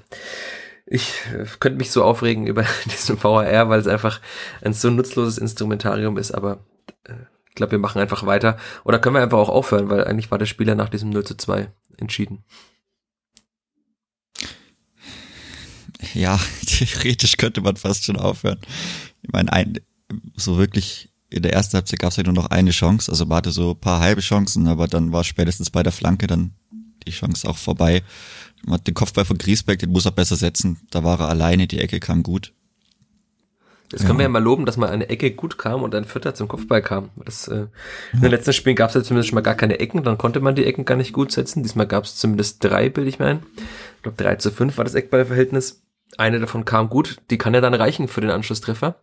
[0.88, 4.22] Ich äh, könnte mich so aufregen über diesen VAR, weil es einfach
[4.62, 6.66] ein so nutzloses Instrumentarium ist, aber
[7.06, 7.14] äh,
[7.56, 8.58] ich glaube, wir machen einfach weiter.
[8.84, 11.38] Oder können wir einfach auch aufhören, weil eigentlich war der Spieler nach diesem 0 zu
[11.38, 12.44] 2 entschieden.
[16.14, 16.38] Ja,
[16.68, 18.60] theoretisch könnte man fast schon aufhören.
[19.22, 19.80] Ich meine, ein,
[20.36, 23.38] so wirklich in der ersten Halbzeit gab es ja nur noch eine Chance, also man
[23.38, 26.56] hatte so ein paar halbe Chancen, aber dann war spätestens bei der Flanke dann
[27.08, 28.04] die Chance auch vorbei.
[28.66, 30.82] Man hat den Kopfball von Griesbeck, den muss er besser setzen.
[30.90, 32.52] Da war er alleine, die Ecke kam gut.
[33.90, 34.20] Das können ja.
[34.20, 36.82] wir ja mal loben, dass mal eine Ecke gut kam und ein Vierter zum Kopfball
[36.82, 37.10] kam.
[37.24, 37.68] Das, äh,
[38.14, 40.40] in den letzten Spielen gab es ja zumindest schon mal gar keine Ecken, dann konnte
[40.40, 41.64] man die Ecken gar nicht gut setzen.
[41.64, 43.44] Diesmal gab es zumindest drei, bilde ich mir ein.
[43.98, 45.82] Ich glaube, drei zu fünf war das Eckballverhältnis.
[46.18, 48.96] Eine davon kam gut, die kann ja dann reichen für den Anschlusstreffer.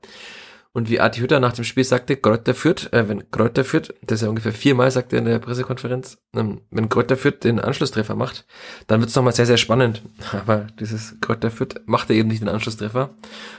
[0.74, 4.16] Und wie Ati Hütter nach dem Spiel sagte, Kräuter führt, äh, wenn Kräuter führt, das
[4.16, 8.14] ist ja ungefähr viermal, sagte er in der Pressekonferenz, ähm, wenn Kräuter führt den Anschlusstreffer
[8.14, 8.46] macht,
[8.86, 10.02] dann wird's nochmal sehr, sehr spannend.
[10.32, 13.10] Aber dieses Kräuter führt macht er eben nicht den Anschlusstreffer.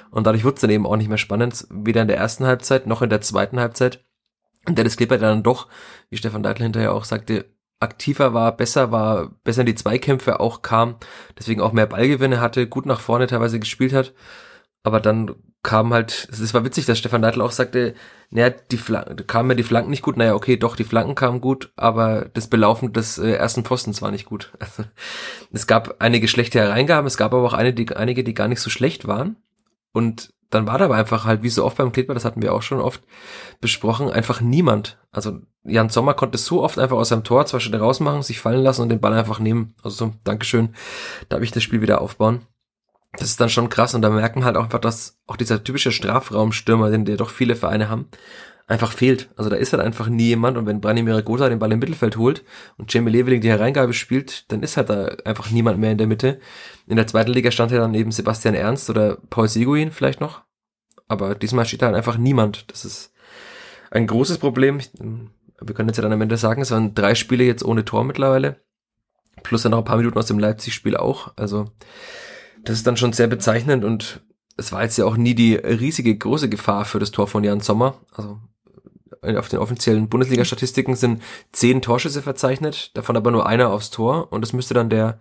[0.10, 3.04] Und dadurch wird's dann eben auch nicht mehr spannend, weder in der ersten Halbzeit noch
[3.04, 4.04] in der zweiten Halbzeit.
[4.68, 5.68] Und der Kleber dann doch,
[6.10, 7.46] wie Stefan Deitl hinterher auch sagte,
[7.80, 10.96] aktiver war, besser war, besser in die Zweikämpfe auch kam,
[11.38, 14.14] deswegen auch mehr Ballgewinne hatte, gut nach vorne teilweise gespielt hat.
[14.84, 17.96] Aber dann kam halt, es war witzig, dass Stefan Neidl auch sagte,
[18.30, 21.40] naja, die Flanken, kamen mir die Flanken nicht gut, naja, okay, doch, die Flanken kamen
[21.40, 24.52] gut, aber das Belaufen des äh, ersten Postens war nicht gut.
[24.60, 24.84] Also,
[25.52, 28.60] es gab einige schlechte Hereingaben, es gab aber auch eine, die, einige, die gar nicht
[28.60, 29.38] so schlecht waren.
[29.94, 32.54] Und dann war da aber einfach halt, wie so oft beim Kleber, das hatten wir
[32.54, 33.02] auch schon oft
[33.62, 35.00] besprochen, einfach niemand.
[35.12, 38.64] Also Jan Sommer konnte so oft einfach aus seinem Tor zwei Schritte rausmachen, sich fallen
[38.64, 39.76] lassen und den Ball einfach nehmen.
[39.82, 40.76] Also so, Dankeschön,
[41.30, 42.46] darf ich das Spiel wieder aufbauen
[43.18, 45.92] das ist dann schon krass und da merken halt auch einfach, dass auch dieser typische
[45.92, 48.08] Strafraumstürmer, den ja doch viele Vereine haben,
[48.68, 49.30] einfach fehlt.
[49.36, 52.18] Also da ist halt einfach nie jemand und wenn Branimir Gotha den Ball im Mittelfeld
[52.18, 52.44] holt
[52.78, 56.08] und Jamie Leveling die Hereingabe spielt, dann ist halt da einfach niemand mehr in der
[56.08, 56.40] Mitte.
[56.88, 60.42] In der zweiten Liga stand ja dann eben Sebastian Ernst oder Paul Seguin vielleicht noch,
[61.08, 62.72] aber diesmal steht da halt einfach niemand.
[62.72, 63.14] Das ist
[63.92, 64.80] ein großes Problem.
[65.62, 68.04] Wir können jetzt ja dann am Ende sagen, es waren drei Spiele jetzt ohne Tor
[68.06, 68.62] mittlerweile,
[69.44, 71.34] plus dann noch ein paar Minuten aus dem Leipzig-Spiel auch.
[71.36, 71.66] Also
[72.64, 74.22] das ist dann schon sehr bezeichnend und
[74.58, 77.60] es war jetzt ja auch nie die riesige große Gefahr für das Tor von Jan
[77.60, 77.96] Sommer.
[78.12, 78.40] Also
[79.22, 81.22] auf den offiziellen Bundesliga-Statistiken sind
[81.52, 85.20] zehn Torschüsse verzeichnet, davon aber nur einer aufs Tor und das müsste dann der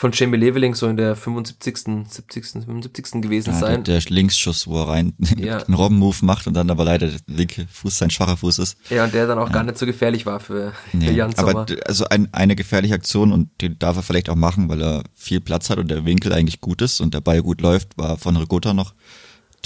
[0.00, 3.20] von Jamie Leveling so in der 75., 70., 75.
[3.20, 3.84] gewesen ja, sein.
[3.84, 5.58] Der, der Linksschuss, wo er rein ja.
[5.58, 8.78] einen Robben-Move macht und dann aber leider der linke Fuß sein schwacher Fuß ist.
[8.88, 9.52] Ja, und der dann auch ja.
[9.52, 11.50] gar nicht so gefährlich war für, nee, für Jan Sommer.
[11.50, 15.02] Aber also ein, eine gefährliche Aktion und die darf er vielleicht auch machen, weil er
[15.14, 18.16] viel Platz hat und der Winkel eigentlich gut ist und der Ball gut läuft, war
[18.16, 18.94] von Rigotta noch,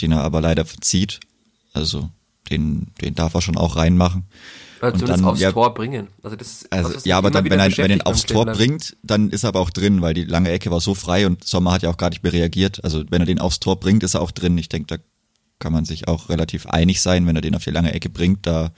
[0.01, 1.21] den er aber leider verzieht.
[1.75, 2.11] Also
[2.51, 4.25] den, den darf er schon auch reinmachen.
[4.85, 6.09] Oder und dann, aufs ja, Tor bringen.
[6.23, 9.45] Also, das, also ja, aber dann, wenn er, wenn ihn aufs Tor bringt, dann ist
[9.45, 11.91] er aber auch drin, weil die lange Ecke war so frei und Sommer hat ja
[11.91, 12.83] auch gar nicht mehr reagiert.
[12.85, 14.59] Also wenn er den aufs Tor bringt, ist er auch drin.
[14.59, 15.03] Ich denke, da
[15.59, 18.47] kann man sich auch relativ einig sein, wenn er den auf die lange Ecke bringt,
[18.47, 18.73] da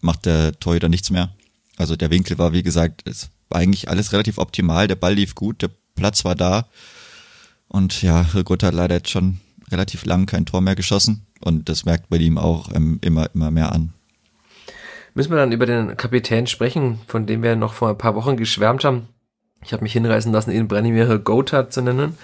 [0.00, 1.30] macht der Torhüter nichts mehr.
[1.76, 4.88] Also der Winkel war, wie gesagt, es war eigentlich alles relativ optimal.
[4.88, 6.68] Der Ball lief gut, der Platz war da.
[7.68, 9.40] Und ja, Rigot hat leider jetzt schon
[9.70, 11.26] relativ lang kein Tor mehr geschossen.
[11.40, 13.92] Und das merkt bei ihm auch ähm, immer, immer mehr an.
[15.18, 18.36] Müssen wir dann über den Kapitän sprechen, von dem wir noch vor ein paar Wochen
[18.36, 19.08] geschwärmt haben.
[19.64, 22.16] Ich habe mich hinreißen lassen, ihn Branimir Gotthard zu nennen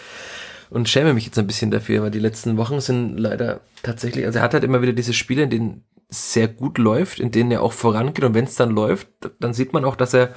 [0.71, 4.39] und schäme mich jetzt ein bisschen dafür, weil die letzten Wochen sind leider tatsächlich, also
[4.39, 7.63] er hat halt immer wieder diese Spiele, in denen sehr gut läuft, in denen er
[7.63, 9.09] auch vorangeht und wenn es dann läuft,
[9.41, 10.33] dann sieht man auch, dass er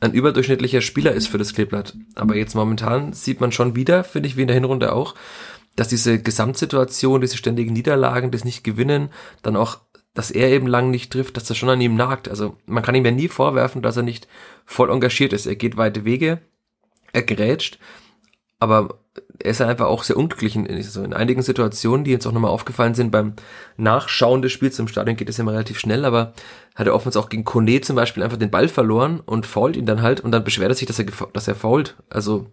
[0.00, 1.94] ein überdurchschnittlicher Spieler ist für das Kleeblatt.
[2.14, 5.14] Aber jetzt momentan sieht man schon wieder, finde ich, wie in der Hinrunde auch,
[5.76, 9.10] dass diese Gesamtsituation, diese ständigen Niederlagen, das Nicht-Gewinnen,
[9.42, 9.80] dann auch
[10.14, 12.28] dass er eben lang nicht trifft, dass das schon an ihm nagt.
[12.28, 14.26] Also man kann ihm ja nie vorwerfen, dass er nicht
[14.64, 15.46] voll engagiert ist.
[15.46, 16.40] Er geht weite Wege,
[17.12, 17.78] er grätscht,
[18.58, 18.98] aber
[19.40, 22.50] er ist einfach auch sehr unglücklich in, in, in einigen Situationen, die jetzt auch nochmal
[22.50, 23.34] aufgefallen sind beim
[23.76, 24.78] Nachschauen des Spiels.
[24.78, 26.32] Im Stadion geht es immer relativ schnell, aber
[26.74, 29.86] hat er oftmals auch gegen Kone zum Beispiel einfach den Ball verloren und fault ihn
[29.86, 31.96] dann halt und dann beschwert er sich, dass er, dass er fault.
[32.10, 32.46] Also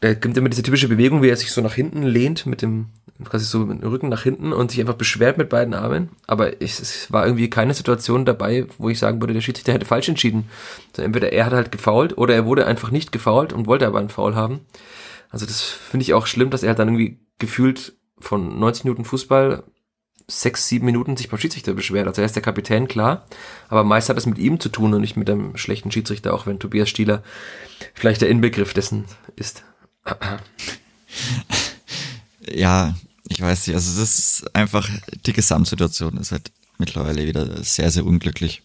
[0.00, 2.86] er gibt immer diese typische Bewegung, wie er sich so nach hinten lehnt mit dem
[3.24, 6.10] quasi so mit dem Rücken nach hinten und sich einfach beschwert mit beiden Armen.
[6.26, 9.86] Aber ich, es war irgendwie keine Situation dabei, wo ich sagen würde, der Schiedsrichter hätte
[9.86, 10.48] falsch entschieden.
[10.92, 13.98] Also entweder er hat halt gefault oder er wurde einfach nicht gefault und wollte aber
[13.98, 14.60] einen Foul haben.
[15.28, 19.64] Also das finde ich auch schlimm, dass er dann irgendwie gefühlt von 90 Minuten Fußball
[20.26, 22.06] sechs, sieben Minuten sich beim Schiedsrichter beschwert.
[22.06, 23.26] Also er ist der Kapitän, klar,
[23.68, 26.46] aber meist hat es mit ihm zu tun und nicht mit einem schlechten Schiedsrichter, auch
[26.46, 27.22] wenn Tobias Stieler
[27.94, 29.04] vielleicht der Inbegriff dessen
[29.36, 29.64] ist.
[32.52, 32.96] Ja,
[33.28, 34.88] ich weiß nicht, also das ist einfach,
[35.26, 38.62] die Gesamtsituation ist halt mittlerweile wieder sehr, sehr unglücklich.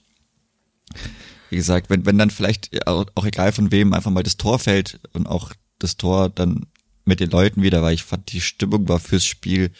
[1.49, 4.99] Wie gesagt, wenn, wenn dann vielleicht, auch, egal von wem, einfach mal das Tor fällt
[5.13, 6.65] und auch das Tor dann
[7.03, 9.71] mit den Leuten wieder, weil ich fand, die Stimmung war fürs Spiel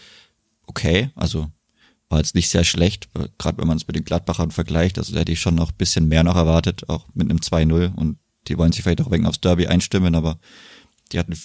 [0.67, 1.51] okay, also
[2.10, 5.21] war jetzt nicht sehr schlecht, gerade wenn man es mit den Gladbachern vergleicht, also da
[5.21, 8.71] hätte ich schon noch bisschen mehr noch erwartet, auch mit einem 2-0 und die wollen
[8.71, 10.38] sich vielleicht auch wegen aufs Derby einstimmen, aber
[11.12, 11.36] die hatten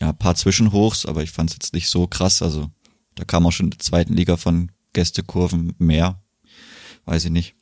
[0.00, 2.70] ja paar Zwischenhochs, aber ich fand es jetzt nicht so krass, also
[3.14, 6.22] da kam auch schon in der zweiten Liga von Gästekurven mehr,
[7.04, 7.54] weiß ich nicht.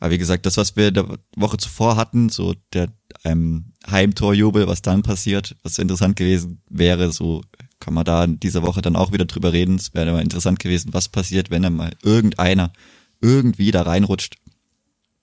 [0.00, 2.88] Aber wie gesagt, das, was wir der Woche zuvor hatten, so der
[3.24, 7.42] ähm, Heimtorjubel, was dann passiert, was interessant gewesen wäre, so
[7.80, 9.76] kann man da in dieser Woche dann auch wieder drüber reden.
[9.76, 12.72] Es wäre mal interessant gewesen, was passiert, wenn dann mal irgendeiner
[13.20, 14.36] irgendwie da reinrutscht.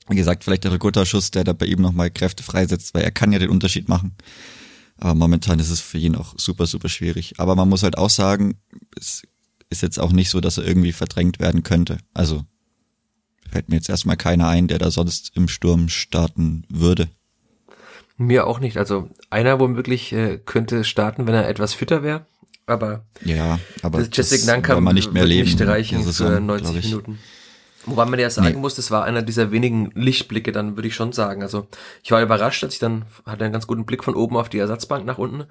[0.10, 3.32] Wie gesagt, vielleicht der Ricotta-Schuss, der da bei ihm nochmal Kräfte freisetzt, weil er kann
[3.32, 4.16] ja den Unterschied machen.
[5.02, 7.34] Aber momentan ist es für ihn auch super, super schwierig.
[7.40, 8.60] Aber man muss halt auch sagen,
[8.96, 9.24] es
[9.70, 11.98] ist jetzt auch nicht so, dass er irgendwie verdrängt werden könnte.
[12.14, 12.46] Also
[13.52, 17.10] fällt mir jetzt erstmal keiner ein, der da sonst im Sturm starten würde.
[18.18, 18.78] Mir auch nicht.
[18.78, 22.28] Also einer womöglich äh, könnte starten, wenn er etwas fitter wäre.
[22.68, 27.18] Aber, ja, aber das Jessic Nankam man nicht mehr leben, nicht reichen für 90 Minuten.
[27.86, 28.60] Wobei man ja sagen nee.
[28.60, 31.42] muss, das war einer dieser wenigen Lichtblicke, dann würde ich schon sagen.
[31.42, 31.68] Also
[32.04, 34.60] ich war überrascht, als ich dann hatte einen ganz guten Blick von oben auf die
[34.60, 35.46] Ersatzbank nach unten.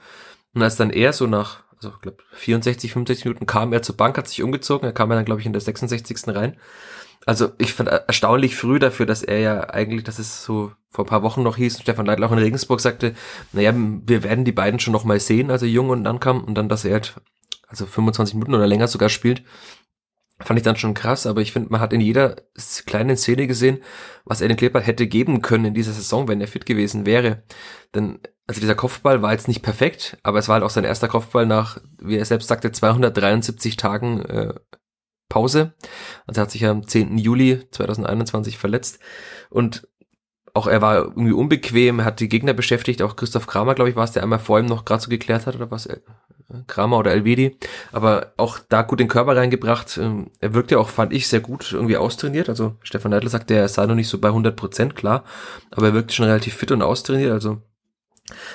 [0.54, 3.96] Und als dann er so nach, also ich glaube 64, 65 Minuten kam er zur
[3.96, 6.28] Bank, hat sich umgezogen, er kam ja dann glaube ich in der 66.
[6.28, 6.56] rein.
[7.26, 11.08] Also ich fand erstaunlich früh dafür, dass er ja eigentlich, dass es so vor ein
[11.08, 13.14] paar Wochen noch hieß, Stefan Leitl auch in Regensburg sagte,
[13.52, 16.54] naja, wir werden die beiden schon noch mal sehen, also Jung und dann kam und
[16.54, 17.20] dann, dass er halt
[17.68, 19.42] also 25 Minuten oder länger sogar spielt,
[20.42, 22.36] fand ich dann schon krass, aber ich finde, man hat in jeder
[22.86, 23.78] kleinen Szene gesehen,
[24.24, 27.42] was er den Kleber hätte geben können in dieser Saison, wenn er fit gewesen wäre.
[27.94, 31.08] Denn, also dieser Kopfball war jetzt nicht perfekt, aber es war halt auch sein erster
[31.08, 34.54] Kopfball nach, wie er selbst sagte, 273 Tagen äh,
[35.28, 35.74] Pause.
[36.26, 37.18] Also er hat sich ja am 10.
[37.18, 38.98] Juli 2021 verletzt
[39.50, 39.88] und
[40.54, 44.04] auch er war irgendwie unbequem, hat die Gegner beschäftigt, auch Christoph Kramer, glaube ich, war
[44.04, 45.88] es, der einmal vor ihm noch gerade so geklärt hat, oder was?
[46.66, 47.56] Kramer oder Elvedi,
[47.92, 49.98] aber auch da gut den Körper reingebracht.
[49.98, 52.48] Ähm, er wirkte auch, fand ich, sehr gut irgendwie austrainiert.
[52.48, 55.24] Also Stefan Neidl sagt, er sei noch nicht so bei 100 Prozent, klar,
[55.70, 57.32] aber er wirkte schon relativ fit und austrainiert.
[57.32, 57.62] Also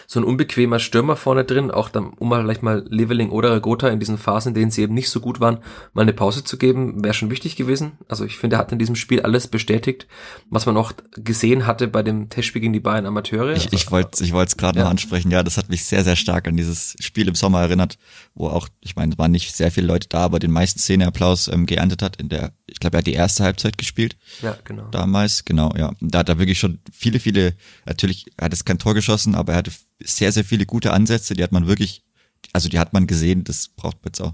[0.08, 3.90] so ein unbequemer Stürmer vorne drin, auch dann, um mal vielleicht mal Leveling oder Regota
[3.90, 5.60] in diesen Phasen, in denen sie eben nicht so gut waren,
[5.94, 7.94] mal eine Pause zu geben, wäre schon wichtig gewesen.
[8.08, 10.08] Also ich finde, er hat in diesem Spiel alles bestätigt,
[10.50, 13.56] was man auch gesehen hatte bei dem Testspiel gegen die Bayern Amateure.
[13.56, 14.86] Ich, wollte ich wollte es gerade ja.
[14.86, 17.98] noch ansprechen, ja, das hat mich sehr, sehr stark an dieses Spiel im Sommer erinnert,
[18.36, 21.48] wo auch, ich meine, es waren nicht sehr viele Leute da, aber den meisten Szeneapplaus
[21.48, 24.18] ähm, geerntet hat in der, ich glaube, er hat die erste Halbzeit gespielt.
[24.42, 24.90] Ja, genau.
[24.90, 25.94] Damals, genau, ja.
[26.02, 29.54] Da hat er wirklich schon viele, viele, natürlich, er hat es kein Tor geschossen, aber
[29.54, 29.72] er hatte
[30.04, 32.04] sehr, sehr viele gute Ansätze, die hat man wirklich,
[32.52, 34.34] also die hat man gesehen, das braucht man jetzt auch.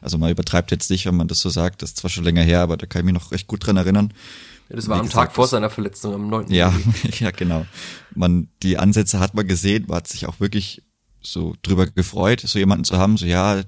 [0.00, 2.42] Also man übertreibt jetzt nicht, wenn man das so sagt, das ist zwar schon länger
[2.42, 4.12] her, aber da kann ich mich noch recht gut dran erinnern.
[4.68, 6.50] Ja, das war Wie am gesagt, Tag vor seiner Verletzung, am 9.
[6.52, 6.74] Ja,
[7.20, 7.64] ja, genau.
[8.14, 10.82] Man, die Ansätze hat man gesehen, man hat sich auch wirklich
[11.30, 13.62] so drüber gefreut, so jemanden zu haben, so ja,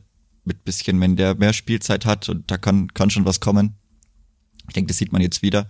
[0.44, 3.74] mit bisschen, wenn der mehr Spielzeit hat und da kann, kann schon was kommen.
[4.66, 5.68] Ich denke, das sieht man jetzt wieder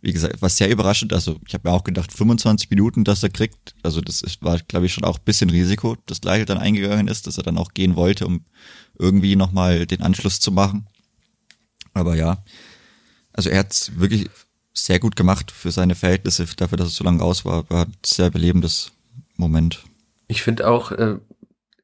[0.00, 1.12] wie gesagt, was sehr überraschend.
[1.12, 3.74] Also ich habe mir auch gedacht, 25 Minuten, dass er kriegt.
[3.82, 7.08] Also das ist, war, glaube ich, schon auch ein bisschen Risiko, dass Leichel dann eingegangen
[7.08, 8.44] ist, dass er dann auch gehen wollte, um
[8.98, 10.86] irgendwie nochmal den Anschluss zu machen.
[11.94, 12.44] Aber ja,
[13.32, 14.28] also er hat wirklich
[14.72, 17.68] sehr gut gemacht für seine Verhältnisse, dafür, dass es so lange raus war.
[17.68, 18.92] War ein sehr belebendes
[19.36, 19.82] Moment.
[20.28, 21.16] Ich finde auch, äh,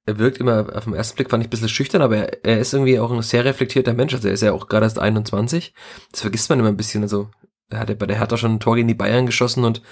[0.07, 2.59] er wirkt immer auf den ersten Blick, fand ich ein bisschen schüchtern, aber er, er
[2.61, 4.15] ist irgendwie auch ein sehr reflektierter Mensch.
[4.15, 5.75] Also er ist ja auch gerade erst 21.
[6.13, 7.03] Das vergisst man immer ein bisschen.
[7.03, 7.31] Also
[7.71, 9.83] er hatte bei der Hertha schon ein Tor gegen die Bayern geschossen und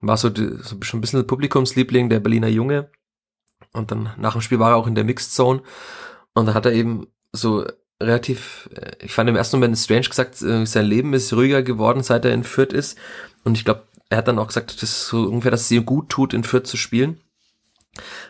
[0.00, 2.90] war so, so schon ein bisschen Publikumsliebling, der Berliner Junge.
[3.72, 5.62] Und dann nach dem Spiel war er auch in der Mixed Zone.
[6.34, 7.64] Und da hat er eben so
[8.02, 12.02] relativ, äh, ich fand im ersten Moment strange gesagt, äh, sein Leben ist ruhiger geworden,
[12.02, 12.98] seit er in Fürth ist.
[13.44, 15.86] Und ich glaube, er hat dann auch gesagt, das ist so ungefähr, dass es ihm
[15.86, 17.23] gut tut, in Fürth zu spielen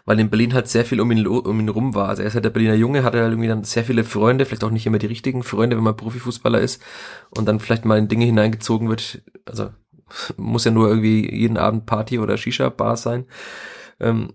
[0.05, 2.09] weil in Berlin halt sehr viel um ihn, um ihn rum war.
[2.09, 4.65] Also er ist halt der Berliner Junge, hat er irgendwie dann sehr viele Freunde, vielleicht
[4.65, 6.83] auch nicht immer die richtigen Freunde, wenn man Profifußballer ist
[7.31, 9.23] und dann vielleicht mal in Dinge hineingezogen wird.
[9.45, 9.71] Also
[10.37, 13.27] muss ja nur irgendwie jeden Abend Party oder Shisha-Bar sein.
[14.01, 14.35] Ähm,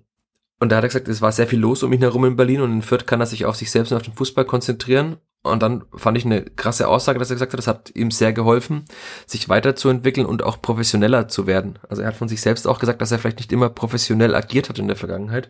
[0.60, 2.62] und da hat er gesagt, es war sehr viel los um ihn herum in Berlin
[2.62, 5.64] und in Fürth kann er sich auf sich selbst und auf den Fußball konzentrieren und
[5.64, 8.86] dann fand ich eine krasse Aussage, dass er gesagt hat, das hat ihm sehr geholfen,
[9.26, 11.80] sich weiterzuentwickeln und auch professioneller zu werden.
[11.88, 14.70] Also er hat von sich selbst auch gesagt, dass er vielleicht nicht immer professionell agiert
[14.70, 15.50] hat in der Vergangenheit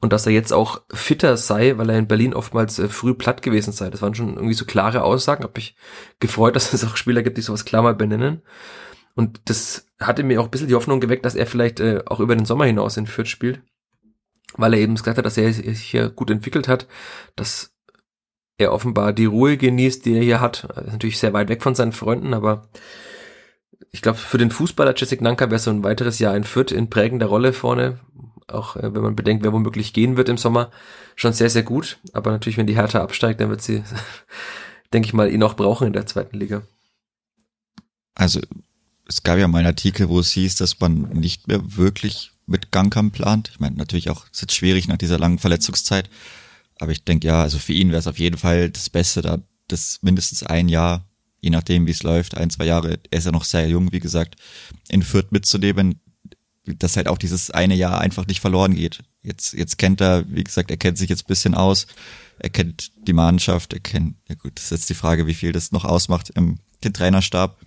[0.00, 3.42] und dass er jetzt auch fitter sei, weil er in Berlin oftmals äh, früh platt
[3.42, 3.90] gewesen sei.
[3.90, 5.44] Das waren schon irgendwie so klare Aussagen.
[5.44, 5.76] Hab mich
[6.18, 8.42] gefreut, dass es auch Spieler gibt, die sowas klar mal benennen.
[9.14, 12.20] Und das hatte mir auch ein bisschen die Hoffnung geweckt, dass er vielleicht äh, auch
[12.20, 13.60] über den Sommer hinaus in Fürth spielt,
[14.54, 16.86] weil er eben gesagt hat, dass er sich hier gut entwickelt hat,
[17.36, 17.74] dass
[18.60, 20.68] er offenbar die Ruhe genießt, die er hier hat.
[20.86, 22.68] Natürlich sehr weit weg von seinen Freunden, aber
[23.90, 26.90] ich glaube, für den Fußballer Jessic Nanka wäre so ein weiteres Jahr in Fürth in
[26.90, 27.98] prägender Rolle vorne,
[28.46, 30.70] auch äh, wenn man bedenkt, wer womöglich gehen wird im Sommer,
[31.16, 31.98] schon sehr, sehr gut.
[32.12, 33.82] Aber natürlich, wenn die Hertha absteigt, dann wird sie,
[34.92, 36.62] denke ich mal, ihn auch brauchen in der zweiten Liga.
[38.14, 38.40] Also
[39.06, 42.70] es gab ja mal einen Artikel, wo es hieß, dass man nicht mehr wirklich mit
[42.70, 43.48] Gangkamp plant.
[43.52, 46.10] Ich meine, natürlich auch, es ist jetzt schwierig nach dieser langen Verletzungszeit.
[46.80, 49.38] Aber ich denke ja, also für ihn wäre es auf jeden Fall das Beste, da
[49.68, 51.06] das mindestens ein Jahr,
[51.40, 54.00] je nachdem wie es läuft, ein, zwei Jahre, er ist ja noch sehr jung, wie
[54.00, 54.36] gesagt,
[54.88, 56.00] in Fürth mitzunehmen,
[56.64, 59.02] dass halt auch dieses eine Jahr einfach nicht verloren geht.
[59.22, 61.86] Jetzt, jetzt kennt er, wie gesagt, er kennt sich jetzt bisschen aus,
[62.38, 65.52] er kennt die Mannschaft, er kennt, ja gut, das ist jetzt die Frage, wie viel
[65.52, 67.58] das noch ausmacht im den Trainerstab.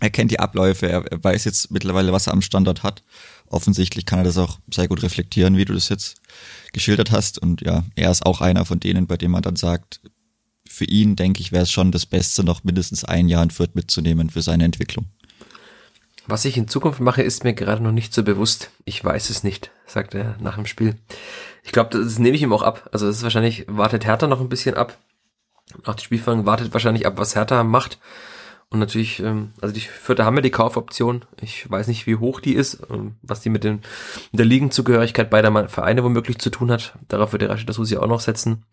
[0.00, 3.04] Er kennt die Abläufe, er, er weiß jetzt mittlerweile, was er am Standort hat.
[3.46, 6.16] Offensichtlich kann er das auch sehr gut reflektieren, wie du das jetzt
[6.74, 7.38] geschildert hast.
[7.38, 10.00] Und ja, er ist auch einer von denen, bei dem man dann sagt,
[10.68, 13.74] für ihn, denke ich, wäre es schon das Beste, noch mindestens ein Jahr in Fürth
[13.74, 15.06] mitzunehmen für seine Entwicklung.
[16.26, 18.70] Was ich in Zukunft mache, ist mir gerade noch nicht so bewusst.
[18.84, 20.96] Ich weiß es nicht, sagt er nach dem Spiel.
[21.62, 22.88] Ich glaube, das nehme ich ihm auch ab.
[22.92, 24.98] Also das ist wahrscheinlich, wartet Hertha noch ein bisschen ab.
[25.86, 27.98] Nach dem Spielfang wartet wahrscheinlich ab, was Hertha macht.
[28.74, 31.24] Und natürlich, ähm, also die Vierte haben ja die Kaufoption.
[31.40, 33.74] Ich weiß nicht, wie hoch die ist, ähm, was die mit, den,
[34.32, 36.98] mit der Ligenzugehörigkeit beider Vereine womöglich zu tun hat.
[37.06, 38.64] Darauf wird der Rashid Susi auch noch setzen.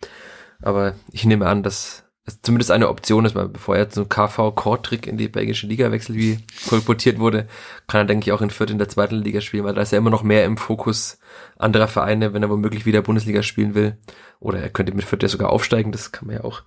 [0.59, 5.05] Aber ich nehme an, dass es zumindest eine Option ist, weil bevor er zum KV-Core-Trick
[5.05, 7.47] in die belgische Liga wechselt, wie kolportiert wurde,
[7.85, 9.93] kann er, denke ich, auch in Fürth in der zweiten Liga spielen, weil da ist
[9.93, 11.19] er immer noch mehr im Fokus
[11.59, 13.97] anderer Vereine, wenn er womöglich wieder Bundesliga spielen will.
[14.39, 16.63] Oder er könnte mit ja sogar aufsteigen, das kann man ja auch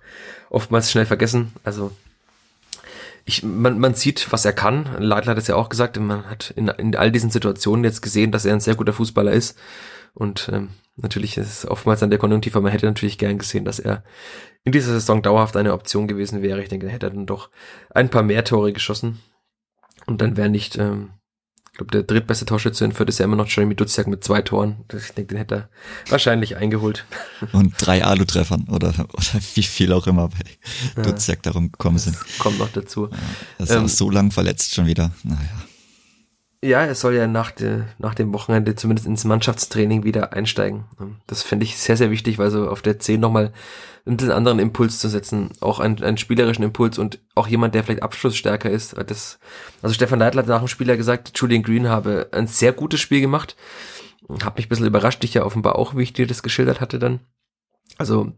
[0.49, 1.51] oftmals schnell vergessen.
[1.65, 1.91] Also
[3.25, 4.87] ich, man, man sieht, was er kann.
[4.99, 8.31] Leitler hat es ja auch gesagt, man hat in, in all diesen Situationen jetzt gesehen,
[8.31, 9.57] dass er ein sehr guter Fußballer ist.
[10.13, 13.65] Und ähm, natürlich ist es oftmals an der Konjunktiv, aber man hätte natürlich gern gesehen,
[13.65, 14.03] dass er
[14.63, 16.61] in dieser Saison dauerhaft eine Option gewesen wäre.
[16.61, 17.49] Ich denke, er hätte dann doch
[17.89, 19.19] ein paar mehr Tore geschossen.
[20.05, 21.09] Und dann wäre nicht ähm,
[21.75, 24.41] ich glaube, der drittbeste Torschütze in Fürth ist ja immer noch Jeremy Duziak mit zwei
[24.41, 24.77] Toren.
[24.93, 25.69] Ich denke, den hätte er
[26.09, 27.03] wahrscheinlich eingeholt.
[27.51, 30.37] Und drei Alu-Treffern oder, oder wie viel auch immer bei
[30.95, 31.03] ja.
[31.03, 32.15] Duziak darum gekommen sind.
[32.39, 33.09] Kommt noch dazu.
[33.11, 33.17] Ja,
[33.57, 35.11] das ist ähm, so lang verletzt schon wieder.
[35.23, 35.64] Naja.
[36.63, 40.85] Ja, er soll ja nach, de, nach dem Wochenende zumindest ins Mannschaftstraining wieder einsteigen.
[41.27, 43.53] Das finde ich sehr, sehr wichtig, weil so auf der 10 nochmal
[44.05, 48.03] einen anderen Impuls zu setzen, auch einen, einen spielerischen Impuls und auch jemand, der vielleicht
[48.03, 48.95] abschlussstärker ist.
[49.07, 49.39] Das,
[49.81, 52.99] also Stefan Neidl hat nach dem Spiel ja gesagt, Julian Green habe ein sehr gutes
[52.99, 53.55] Spiel gemacht.
[54.43, 56.99] Hab mich ein bisschen überrascht, dich ja offenbar auch, wie ich dir das geschildert hatte
[56.99, 57.19] dann.
[57.97, 58.33] Also,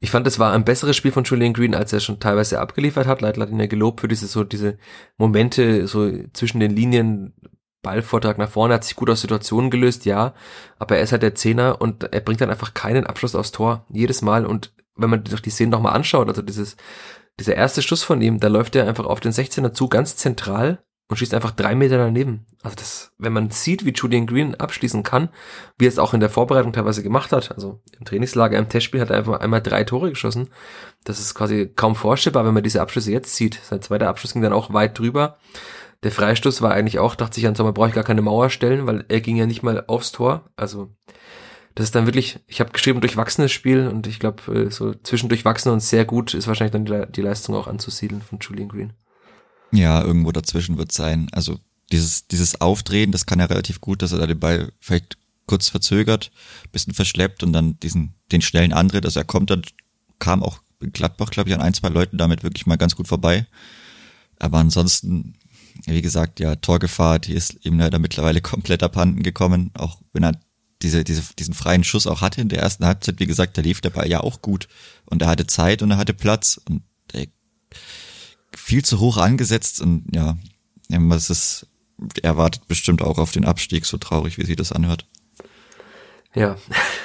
[0.00, 3.06] ich fand, es war ein besseres Spiel von Julian Green, als er schon teilweise abgeliefert
[3.06, 3.20] hat.
[3.20, 4.78] Leitl hat ihn ja gelobt für diese, so, diese
[5.18, 7.34] Momente, so zwischen den Linien,
[7.82, 10.34] Ballvortrag nach vorne, hat sich gut aus Situationen gelöst, ja,
[10.78, 13.84] aber er ist halt der Zehner und er bringt dann einfach keinen Abschluss aufs Tor,
[13.90, 16.76] jedes Mal und wenn man sich die Szenen nochmal anschaut, also dieses,
[17.40, 20.82] dieser erste Schuss von ihm, da läuft er einfach auf den 16er zu, ganz zentral
[21.08, 22.46] und schießt einfach drei Meter daneben.
[22.62, 25.28] Also das, wenn man sieht, wie Julian Green abschließen kann,
[25.78, 29.00] wie er es auch in der Vorbereitung teilweise gemacht hat, also im Trainingslager, im Testspiel
[29.00, 30.48] hat er einfach einmal drei Tore geschossen.
[31.04, 33.60] Das ist quasi kaum vorstellbar, wenn man diese Abschlüsse jetzt sieht.
[33.62, 35.38] Sein zweiter Abschluss ging dann auch weit drüber.
[36.02, 38.86] Der Freistoß war eigentlich auch, dachte ich an Sommer, brauche ich gar keine Mauer stellen,
[38.86, 40.50] weil er ging ja nicht mal aufs Tor.
[40.56, 40.90] Also
[41.74, 45.28] das ist dann wirklich, ich habe geschrieben, durchwachsenes Spiel und ich glaube, äh, so zwischen
[45.28, 48.92] durchwachsen und sehr gut ist wahrscheinlich dann die, Leistung auch anzusiedeln von Julian Green.
[49.70, 51.28] Ja, irgendwo dazwischen wird sein.
[51.32, 51.58] Also
[51.90, 55.68] dieses, dieses Aufdrehen, das kann ja relativ gut, dass er da den Ball vielleicht kurz
[55.68, 56.30] verzögert,
[56.72, 59.62] bisschen verschleppt und dann diesen, den schnellen Antritt, also er kommt dann,
[60.18, 63.08] kam auch in Gladbach, glaube ich, an ein, zwei Leuten damit wirklich mal ganz gut
[63.08, 63.46] vorbei.
[64.38, 65.34] Aber ansonsten,
[65.86, 70.40] wie gesagt, ja, Torgefahr, die ist eben leider mittlerweile komplett abhanden gekommen, auch wenn er
[70.82, 73.80] diese, diese, diesen freien Schuss auch hatte in der ersten Halbzeit, wie gesagt, da lief
[73.80, 74.68] der Ball ja auch gut
[75.06, 76.82] und er hatte Zeit und er hatte Platz und
[77.12, 77.26] er
[78.54, 80.36] viel zu hoch angesetzt und ja,
[80.88, 81.66] was ist,
[82.22, 85.06] er wartet bestimmt auch auf den Abstieg, so traurig, wie sie das anhört.
[86.34, 86.56] Ja,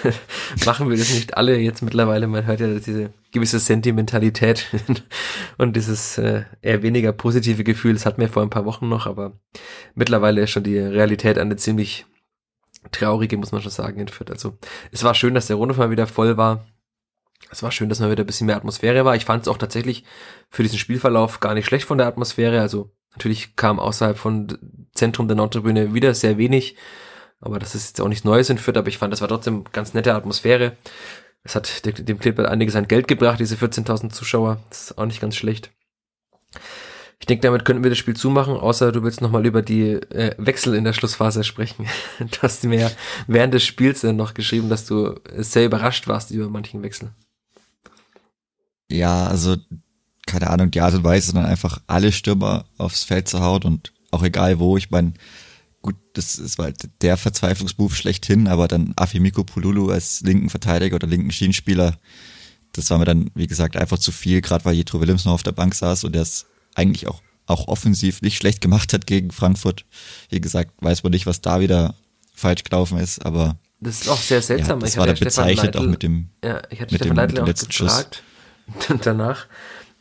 [0.66, 2.28] machen wir das nicht alle jetzt mittlerweile.
[2.28, 4.68] Man hört ja diese gewisse Sentimentalität
[5.58, 7.94] und dieses äh, eher weniger positive Gefühl.
[7.94, 9.38] Das hatten wir vor ein paar Wochen noch, aber
[9.96, 12.06] mittlerweile ist schon die Realität eine ziemlich
[12.92, 14.32] traurige, muss man schon sagen, in Fürth.
[14.32, 14.58] Also
[14.92, 16.66] es war schön, dass der Rundhof mal wieder voll war.
[17.52, 19.16] Es war schön, dass mal wieder ein bisschen mehr Atmosphäre war.
[19.16, 20.06] Ich fand es auch tatsächlich
[20.50, 22.62] für diesen Spielverlauf gar nicht schlecht von der Atmosphäre.
[22.62, 24.58] Also natürlich kam außerhalb von
[24.94, 26.78] Zentrum der Nordtribüne wieder sehr wenig.
[27.40, 29.66] Aber das ist jetzt auch nichts Neues in Fürth, aber ich fand, das war trotzdem
[29.72, 30.76] ganz nette Atmosphäre.
[31.44, 34.60] Es hat dem Clipboard einiges an Geld gebracht, diese 14.000 Zuschauer.
[34.70, 35.72] Das ist auch nicht ganz schlecht.
[37.20, 40.36] Ich denke, damit könnten wir das Spiel zumachen, außer du willst nochmal über die äh,
[40.38, 41.88] Wechsel in der Schlussphase sprechen.
[42.20, 42.92] du hast mir
[43.28, 47.12] während des Spiels äh, noch geschrieben, dass du sehr überrascht warst über manchen Wechsel.
[48.90, 49.58] Ja, also
[50.28, 53.94] keine Ahnung, die Art und Weise, dann einfach alle Stürmer aufs Feld zu hauen und
[54.12, 54.78] auch egal wo.
[54.78, 55.14] Ich meine,
[55.88, 61.08] gut, das ist halt der Verzweiflungsmove schlechthin, aber dann Afimiko Pululu als linken Verteidiger oder
[61.08, 61.98] linken Schienenspieler,
[62.74, 65.44] das war mir dann, wie gesagt, einfach zu viel, gerade weil Jetro Willems noch auf
[65.44, 69.32] der Bank saß und der es eigentlich auch, auch offensiv nicht schlecht gemacht hat gegen
[69.32, 69.86] Frankfurt.
[70.30, 71.96] Wie gesagt, weiß man nicht, was da wieder
[72.36, 74.80] falsch gelaufen ist, aber das ist auch sehr seltsam.
[74.80, 77.40] Ja, das ich war da bezeichnet Leitl, auch mit dem Ja, ich hatte Stefan Leitl
[77.40, 78.06] auch gefragt Schuss.
[79.04, 79.48] danach,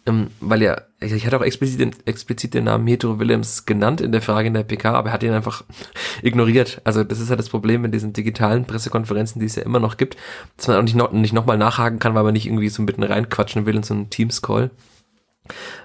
[0.07, 4.13] ähm, weil ja, ich hatte auch explizit den, explizit den Namen Hetero Willems genannt in
[4.13, 5.65] der Frage in der PK, aber er hat ihn einfach
[6.23, 6.81] ignoriert.
[6.85, 9.97] Also das ist halt das Problem in diesen digitalen Pressekonferenzen, die es ja immer noch
[9.97, 10.17] gibt,
[10.57, 13.03] dass man auch nicht, noch, nicht nochmal nachhaken kann, weil man nicht irgendwie so mitten
[13.03, 14.71] reinquatschen will in so einen Teams-Call.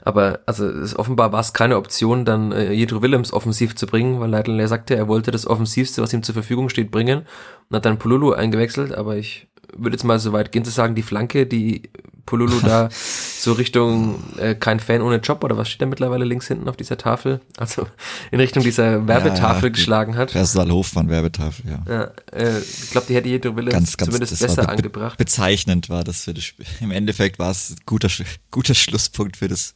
[0.02, 4.20] Aber also es, offenbar war es keine Option, dann äh, Jedro Willems offensiv zu bringen,
[4.20, 7.28] weil Leitl sagte, er wollte das Offensivste, was ihm zur Verfügung steht, bringen
[7.70, 9.48] und hat dann Pululu eingewechselt, aber ich
[9.78, 11.90] würde jetzt mal so weit gehen zu sagen, die Flanke, die
[12.26, 12.90] Pululu da
[13.40, 16.78] so Richtung äh, kein Fan ohne Job oder was steht da mittlerweile links hinten auf
[16.78, 17.42] dieser Tafel?
[17.58, 17.88] Also
[18.32, 20.32] in Richtung dieser Werbetafel ja, ja, geschlagen hat.
[20.32, 21.84] Personal Hofmann Werbetafel, ja.
[21.88, 25.18] ja äh, ich glaube, die hätte Jedro Willems ganz, ganz, zumindest besser be angebracht.
[25.18, 26.66] Bezeichnend war das für das Spiel.
[26.80, 28.10] Im Endeffekt war es guter
[28.52, 29.74] guter Schlusspunkt für das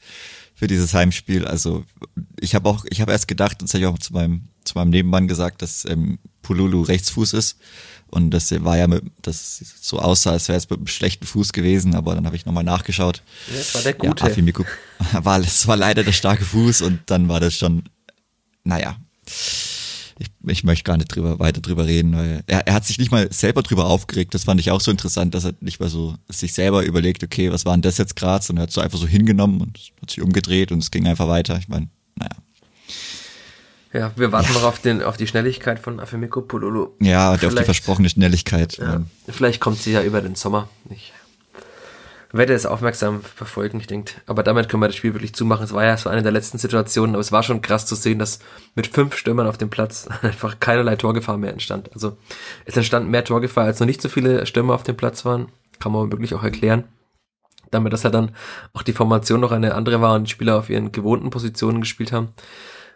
[0.54, 1.46] für dieses Heimspiel.
[1.46, 1.84] Also
[2.40, 4.90] ich habe auch, ich habe erst gedacht, das habe ich auch zu meinem zu meinem
[4.90, 7.58] Nebenmann gesagt, dass ähm, Pululu Rechtsfuß ist
[8.16, 11.52] und das war ja mit, das so aussah, als wäre es mit einem schlechten Fuß
[11.52, 13.22] gewesen, aber dann habe ich nochmal nachgeschaut.
[13.52, 14.24] Ja, das war der gute.
[14.24, 14.64] Ja, Afimiku
[15.12, 17.84] war, es war leider der starke Fuß und dann war das schon,
[18.64, 18.96] naja.
[20.18, 23.12] Ich, ich möchte gar nicht drüber, weiter drüber reden, weil er, er hat sich nicht
[23.12, 24.34] mal selber drüber aufgeregt.
[24.34, 27.52] Das fand ich auch so interessant, dass er nicht mal so sich selber überlegt, okay,
[27.52, 30.10] was war denn das jetzt gerade, sondern er hat so einfach so hingenommen und hat
[30.10, 31.58] sich umgedreht und es ging einfach weiter.
[31.58, 32.32] Ich meine, naja.
[33.96, 34.60] Ja, wir warten ja.
[34.60, 36.96] noch auf, den, auf die Schnelligkeit von Afemiko Pololo.
[37.00, 38.78] Ja, auf die versprochene Schnelligkeit.
[38.78, 40.68] Ja, vielleicht kommt sie ja über den Sommer.
[40.90, 41.14] Ich
[42.34, 44.16] werde es aufmerksam verfolgen, ich denke.
[44.26, 45.64] Aber damit können wir das Spiel wirklich zumachen.
[45.64, 48.20] Es war ja so eine der letzten Situationen, aber es war schon krass zu sehen,
[48.20, 48.40] dass
[48.76, 51.90] mit fünf Stürmern auf dem Platz einfach keinerlei Torgefahr mehr entstand.
[51.94, 52.18] Also
[52.66, 55.48] es entstand mehr Torgefahr, als noch nicht so viele Stürmer auf dem Platz waren.
[55.80, 56.84] Kann man wirklich auch erklären.
[57.72, 58.32] Damit, dass er dann
[58.74, 62.12] auch die Formation noch eine andere war und die Spieler auf ihren gewohnten Positionen gespielt
[62.12, 62.34] haben.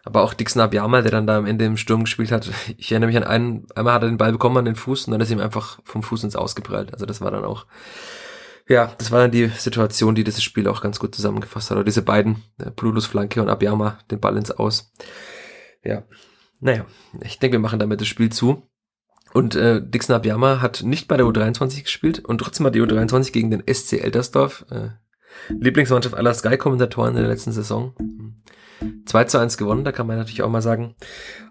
[0.05, 3.07] Aber auch Dixon Abiyama, der dann da am Ende im Sturm gespielt hat, ich erinnere
[3.07, 5.31] mich an einen, einmal hat er den Ball bekommen an den Fuß und dann ist
[5.31, 6.93] ihm einfach vom Fuß ins Ausgeprallt.
[6.93, 7.65] Also das war dann auch,
[8.67, 11.77] ja, das war dann die Situation, die dieses Spiel auch ganz gut zusammengefasst hat.
[11.77, 12.43] Oder diese beiden,
[12.75, 14.91] Plulus Flanke und Abiyama, den Ball ins Aus.
[15.83, 16.03] Ja,
[16.59, 16.85] naja,
[17.21, 18.63] ich denke, wir machen damit das Spiel zu.
[19.33, 23.31] Und äh, Dixon Abiyama hat nicht bei der U23 gespielt und trotzdem hat die U23
[23.31, 24.89] gegen den SC Eltersdorf, äh,
[25.49, 27.93] Lieblingsmannschaft aller Sky-Kommentatoren in der letzten Saison,
[29.05, 30.95] 2 zu 1 gewonnen, da kann man natürlich auch mal sagen,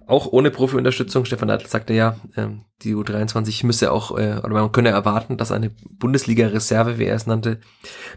[0.07, 4.73] auch ohne Profi-Unterstützung, Stefan Neidl sagte ja, ähm, die U23 müsse auch, äh, oder man
[4.73, 7.61] könne erwarten, dass eine Bundesliga-Reserve, wie er es nannte,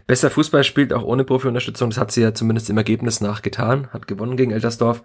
[0.06, 1.90] besser Fußball spielt, auch ohne Profi-Unterstützung.
[1.90, 5.02] Das hat sie ja zumindest im Ergebnis nachgetan, hat gewonnen gegen Eltersdorf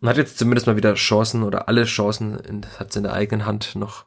[0.00, 2.38] und hat jetzt zumindest mal wieder Chancen oder alle Chancen,
[2.78, 4.06] hat sie in der eigenen Hand noch,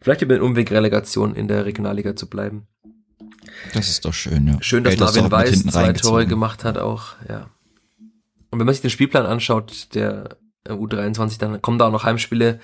[0.00, 2.68] vielleicht über den Umweg Relegation in der Regionalliga zu bleiben.
[3.74, 4.56] Das ist doch schön, ja.
[4.60, 7.50] Schön, dass Marvin Weiß zwei Tore gemacht hat auch, ja.
[8.56, 12.04] Und wenn man sich den Spielplan anschaut, der äh, U23, dann kommen da auch noch
[12.04, 12.58] Heimspiele,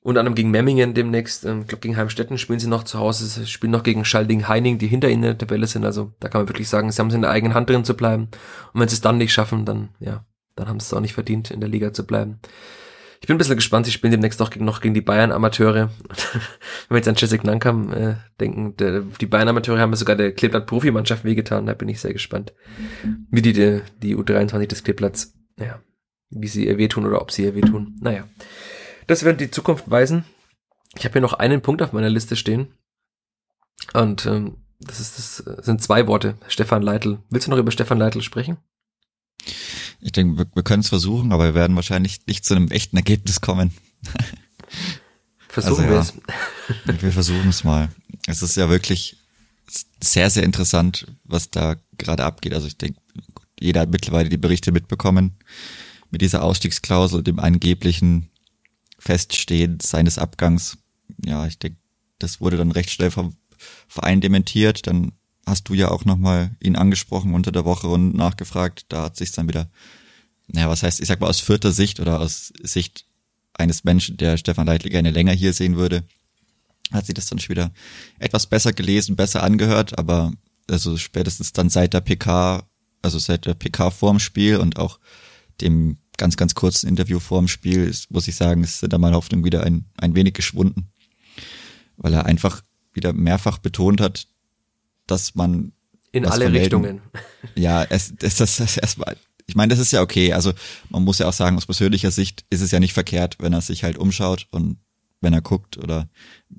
[0.00, 3.24] unter anderem gegen Memmingen demnächst, ähm, ich glaube gegen Heimstetten spielen sie noch zu Hause,
[3.24, 6.28] sie spielen noch gegen Schalding Heining, die hinter ihnen in der Tabelle sind, also da
[6.28, 8.24] kann man wirklich sagen, sie haben es in der eigenen Hand drin zu bleiben.
[8.74, 11.14] Und wenn sie es dann nicht schaffen, dann, ja, dann haben sie es auch nicht
[11.14, 12.40] verdient, in der Liga zu bleiben.
[13.24, 15.88] Ich bin ein bisschen gespannt, sie spielen demnächst auch noch gegen die Bayern-Amateure.
[16.28, 21.24] Wenn wir jetzt an Jessic Nankam äh, denken, der, die Bayern-Amateure haben sogar der Kleeblatt-Profimannschaft
[21.24, 22.52] wehgetan, da bin ich sehr gespannt,
[23.30, 25.80] wie die, die, die U23 des Kleeblatts, ja,
[26.28, 27.96] wie sie ihr wehtun oder ob sie ihr wehtun.
[27.98, 28.28] Naja,
[29.06, 30.26] das wird die Zukunft weisen.
[30.94, 32.74] Ich habe hier noch einen Punkt auf meiner Liste stehen.
[33.94, 36.34] Und ähm, das, ist, das sind zwei Worte.
[36.46, 37.20] Stefan Leitl.
[37.30, 38.58] Willst du noch über Stefan Leitl sprechen?
[40.04, 42.96] Ich denke, wir, wir können es versuchen, aber wir werden wahrscheinlich nicht zu einem echten
[42.96, 43.72] Ergebnis kommen.
[45.48, 46.14] Versuchen also,
[46.84, 47.02] wir es.
[47.02, 47.88] wir versuchen es mal.
[48.26, 49.16] Es ist ja wirklich
[50.02, 52.52] sehr, sehr interessant, was da gerade abgeht.
[52.52, 53.00] Also ich denke,
[53.58, 55.38] jeder hat mittlerweile die Berichte mitbekommen
[56.10, 58.30] mit dieser Ausstiegsklausel, dem angeblichen
[58.98, 60.76] Feststehen seines Abgangs.
[61.24, 61.78] Ja, ich denke,
[62.18, 63.36] das wurde dann recht schnell vom
[63.88, 64.86] Verein dementiert.
[64.86, 65.12] Dann
[65.46, 68.86] hast du ja auch nochmal ihn angesprochen unter der Woche und nachgefragt.
[68.88, 69.68] Da hat sich dann wieder,
[70.46, 73.06] naja, was heißt, ich sag mal aus vierter Sicht oder aus Sicht
[73.52, 76.04] eines Menschen, der Stefan Leitl gerne länger hier sehen würde,
[76.92, 77.72] hat sie das dann schon wieder
[78.18, 80.32] etwas besser gelesen, besser angehört, aber
[80.68, 82.66] also spätestens dann seit der PK,
[83.02, 84.98] also seit der PK vorm Spiel und auch
[85.60, 89.44] dem ganz, ganz kurzen Interview vorm Spiel, ist, muss ich sagen, ist da meine Hoffnung
[89.44, 90.90] wieder ein, ein wenig geschwunden,
[91.96, 94.26] weil er einfach wieder mehrfach betont hat,
[95.06, 95.72] dass man
[96.12, 96.52] In alle.
[96.52, 97.00] Richtungen.
[97.54, 100.32] Ja, es, es, das ist erstmal, ich meine, das ist ja okay.
[100.32, 100.52] Also
[100.88, 103.60] man muss ja auch sagen, aus persönlicher Sicht ist es ja nicht verkehrt, wenn er
[103.60, 104.78] sich halt umschaut und
[105.20, 106.08] wenn er guckt oder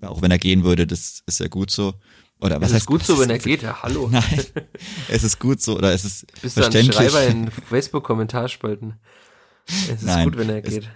[0.02, 1.96] auch wenn er gehen würde, das ist ja gut so.
[2.40, 4.08] Oder was Es heißt ist gut so, wenn er geht, ja, hallo.
[4.12, 4.46] Nein,
[5.10, 6.96] es ist gut so oder es ist Bist du ein verständlich.
[6.96, 8.94] Schreiber in Facebook-Kommentarspalten?
[9.68, 10.90] Es ist Nein, gut, wenn er es- geht.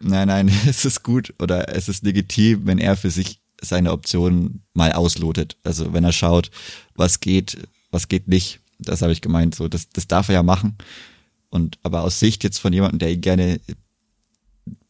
[0.00, 4.62] Nein, nein, es ist gut oder es ist legitim, wenn er für sich seine Optionen
[4.74, 5.56] mal auslotet.
[5.64, 6.50] Also wenn er schaut,
[6.94, 7.56] was geht,
[7.90, 8.60] was geht nicht.
[8.78, 9.54] Das habe ich gemeint.
[9.54, 10.76] So, das, das darf er ja machen.
[11.50, 13.60] Und aber aus Sicht jetzt von jemandem, der ihn gerne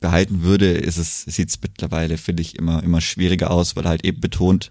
[0.00, 3.90] behalten würde, ist es, sieht es mittlerweile, finde ich, immer, immer schwieriger aus, weil er
[3.90, 4.70] halt eben betont,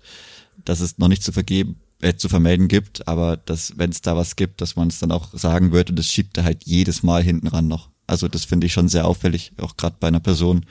[0.64, 4.16] dass es noch nicht zu vergeben, äh, zu vermelden gibt, aber dass, wenn es da
[4.16, 7.04] was gibt, dass man es dann auch sagen wird und das schiebt er halt jedes
[7.04, 7.89] Mal hinten ran noch.
[8.08, 10.66] Also das finde ich schon sehr auffällig, auch gerade bei einer Person,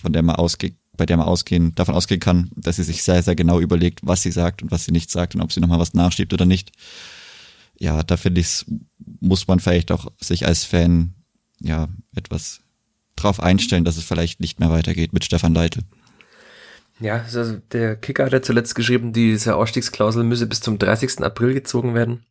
[0.00, 3.24] von der man ausgeht, bei der man ausgehen, davon ausgehen kann, dass sie sich sehr,
[3.24, 5.80] sehr genau überlegt, was sie sagt und was sie nicht sagt und ob sie nochmal
[5.80, 6.70] was nachschiebt oder nicht.
[7.76, 8.64] Ja, da finde ich,
[9.18, 11.14] muss man vielleicht auch sich als Fan
[11.60, 12.60] ja etwas
[13.16, 15.80] drauf einstellen, dass es vielleicht nicht mehr weitergeht mit Stefan Leitl.
[17.00, 21.24] Ja, also der Kicker hat ja zuletzt geschrieben, diese Ausstiegsklausel müsse bis zum 30.
[21.24, 22.24] April gezogen werden.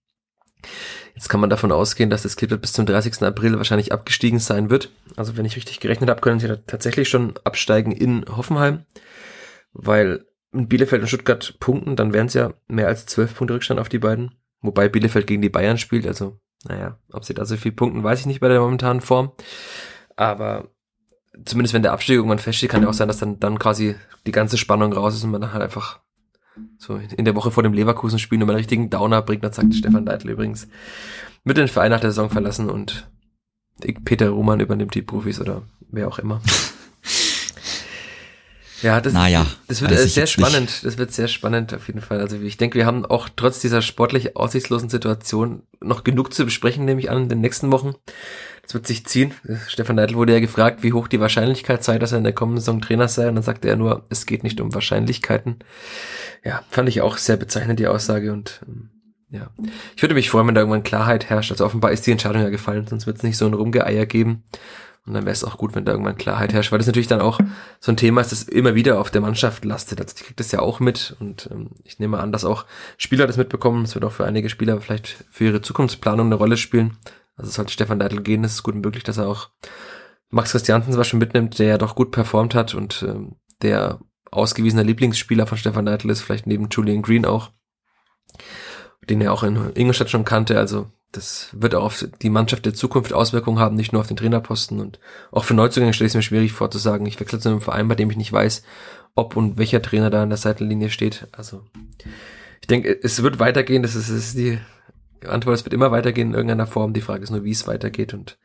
[1.16, 3.22] Jetzt kann man davon ausgehen, dass das Klippert bis zum 30.
[3.24, 4.92] April wahrscheinlich abgestiegen sein wird.
[5.16, 8.86] Also wenn ich richtig gerechnet habe, können sie tatsächlich schon absteigen in Hoffenheim,
[9.74, 13.80] weil in Bielefeld und Stuttgart punkten, dann wären es ja mehr als 12 Punkte Rückstand
[13.80, 14.36] auf die beiden.
[14.62, 18.20] Wobei Bielefeld gegen die Bayern spielt, also naja, ob sie da so viel punkten, weiß
[18.20, 19.32] ich nicht bei der momentanen Form.
[20.16, 20.70] Aber
[21.46, 23.96] zumindest wenn der Abstieg irgendwann feststeht, kann ja auch sein, dass dann, dann quasi
[24.28, 26.00] die ganze Spannung raus ist und man dann halt einfach
[26.78, 29.44] so in der Woche vor dem Leverkusen-Spiel nochmal einen richtigen Downer bringt.
[29.44, 30.68] Dann sagt Stefan Deitel übrigens,
[31.44, 33.08] wird den Verein nach der Saison verlassen und
[34.06, 36.42] Peter Ruhmann übernimmt die Profis oder wer auch immer.
[38.82, 40.32] Ja, das, Naja, das wird sehr jetzt nicht.
[40.32, 40.84] spannend.
[40.84, 42.20] Das wird sehr spannend auf jeden Fall.
[42.20, 46.86] Also ich denke, wir haben auch trotz dieser sportlich aussichtslosen Situation noch genug zu besprechen,
[46.86, 47.94] nehme ich an, in den nächsten Wochen.
[48.72, 49.34] Das wird sich ziehen.
[49.68, 52.62] Stefan Neidl wurde ja gefragt, wie hoch die Wahrscheinlichkeit sei, dass er in der kommenden
[52.62, 53.28] Saison Trainer sei.
[53.28, 55.58] Und dann sagte er nur, es geht nicht um Wahrscheinlichkeiten.
[56.46, 58.32] Ja, fand ich auch sehr bezeichnend, die Aussage.
[58.32, 58.90] Und ähm,
[59.30, 59.50] ja,
[59.98, 61.52] ich würde mich freuen, wenn da irgendwann Klarheit herrscht.
[61.52, 64.46] Also offenbar ist die Entscheidung ja gefallen, sonst wird es nicht so ein Rumgeeier geben.
[65.06, 67.20] Und dann wäre es auch gut, wenn da irgendwann Klarheit herrscht, weil das natürlich dann
[67.20, 67.42] auch
[67.82, 70.00] so ein Thema ist, das immer wieder auf der Mannschaft lastet.
[70.00, 72.66] Also die kriegt das ja auch mit und ähm, ich nehme an, dass auch
[72.98, 73.84] Spieler das mitbekommen.
[73.84, 76.98] Es wird auch für einige Spieler vielleicht für ihre Zukunftsplanung eine Rolle spielen.
[77.36, 79.50] Also sollte Stefan Deitel gehen, ist es gut möglich, dass er auch
[80.30, 84.00] Max Christiansen zum Beispiel mitnimmt, der ja doch gut performt hat und ähm, der
[84.32, 87.52] ausgewiesener Lieblingsspieler von Stefan Deitel ist, vielleicht neben Julian Green auch,
[89.10, 90.58] den er auch in Ingolstadt schon kannte.
[90.58, 94.16] Also das wird auch auf die Mannschaft der Zukunft Auswirkungen haben, nicht nur auf den
[94.16, 94.80] Trainerposten.
[94.80, 95.00] Und
[95.32, 97.62] auch für Neuzugänge stelle ich es mir schwierig vor zu sagen, ich wechsle zu einem
[97.62, 98.64] Verein, bei dem ich nicht weiß,
[99.16, 101.28] ob und welcher Trainer da an der Seitenlinie steht.
[101.34, 101.66] Also
[102.62, 104.60] ich denke, es wird weitergehen, das ist, das ist die
[105.26, 106.94] Antwort, es wird immer weitergehen in irgendeiner Form.
[106.94, 108.14] Die Frage ist nur, wie es weitergeht.
[108.14, 108.38] Und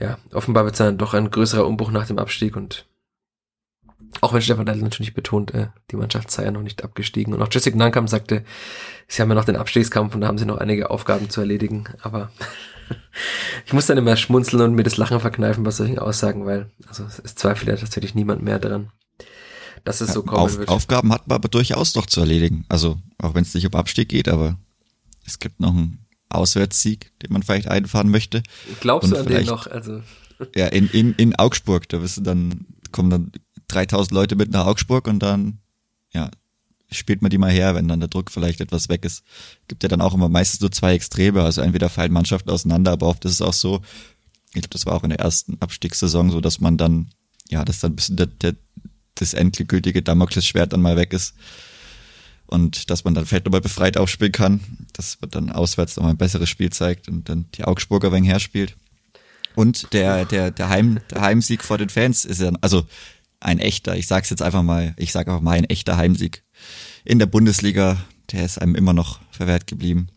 [0.00, 2.86] ja, offenbar wird es dann doch ein größerer Umbruch nach dem Abstieg und
[4.20, 7.34] auch wenn Stefan Leitl natürlich betont, äh, die Mannschaft sei ja noch nicht abgestiegen.
[7.34, 8.44] Und auch Jessica Nankam sagte,
[9.08, 11.84] sie haben ja noch den Abstiegskampf und da haben sie noch einige Aufgaben zu erledigen.
[12.02, 12.30] Aber
[13.66, 17.04] ich muss dann immer schmunzeln und mir das Lachen verkneifen bei solchen Aussagen, weil also
[17.04, 18.90] es zweifelt ja tatsächlich niemand mehr daran,
[19.84, 20.68] dass es so kommen Auf, wird.
[20.68, 22.64] Aufgaben hat man aber durchaus noch zu erledigen.
[22.68, 24.58] Also auch wenn es nicht um Abstieg geht, aber
[25.26, 28.42] es gibt noch einen Auswärtssieg, den man vielleicht einfahren möchte.
[28.80, 29.66] Glaubst du und an den noch?
[29.66, 30.02] Also
[30.56, 33.32] Ja, in, in, in Augsburg, da wirst du dann, kommen dann
[33.68, 35.58] 3000 Leute mit nach Augsburg und dann,
[36.12, 36.30] ja,
[36.90, 39.24] spielt man die mal her, wenn dann der Druck vielleicht etwas weg ist.
[39.68, 43.08] Gibt ja dann auch immer meistens so zwei Extreme, also entweder fallen Mannschaften auseinander, aber
[43.08, 43.80] oft ist es auch so,
[44.48, 47.10] ich glaube, das war auch in der ersten Abstiegssaison so, dass man dann,
[47.48, 48.54] ja, dass dann ein bisschen der, der,
[49.16, 51.34] das endgültige Damoklesschwert dann mal weg ist
[52.54, 54.60] und dass man dann vielleicht nochmal befreit aufspielen kann,
[54.94, 58.76] dass man dann auswärts nochmal ein besseres Spiel zeigt und dann die Augsburger wenig herspielt.
[59.54, 62.86] Und der, der, der, Heim, der Heimsieg vor den Fans ist ja, also
[63.40, 66.42] ein echter, ich sag's jetzt einfach mal, ich sag einfach mal ein echter Heimsieg
[67.04, 67.98] in der Bundesliga,
[68.32, 70.08] der ist einem immer noch verwehrt geblieben.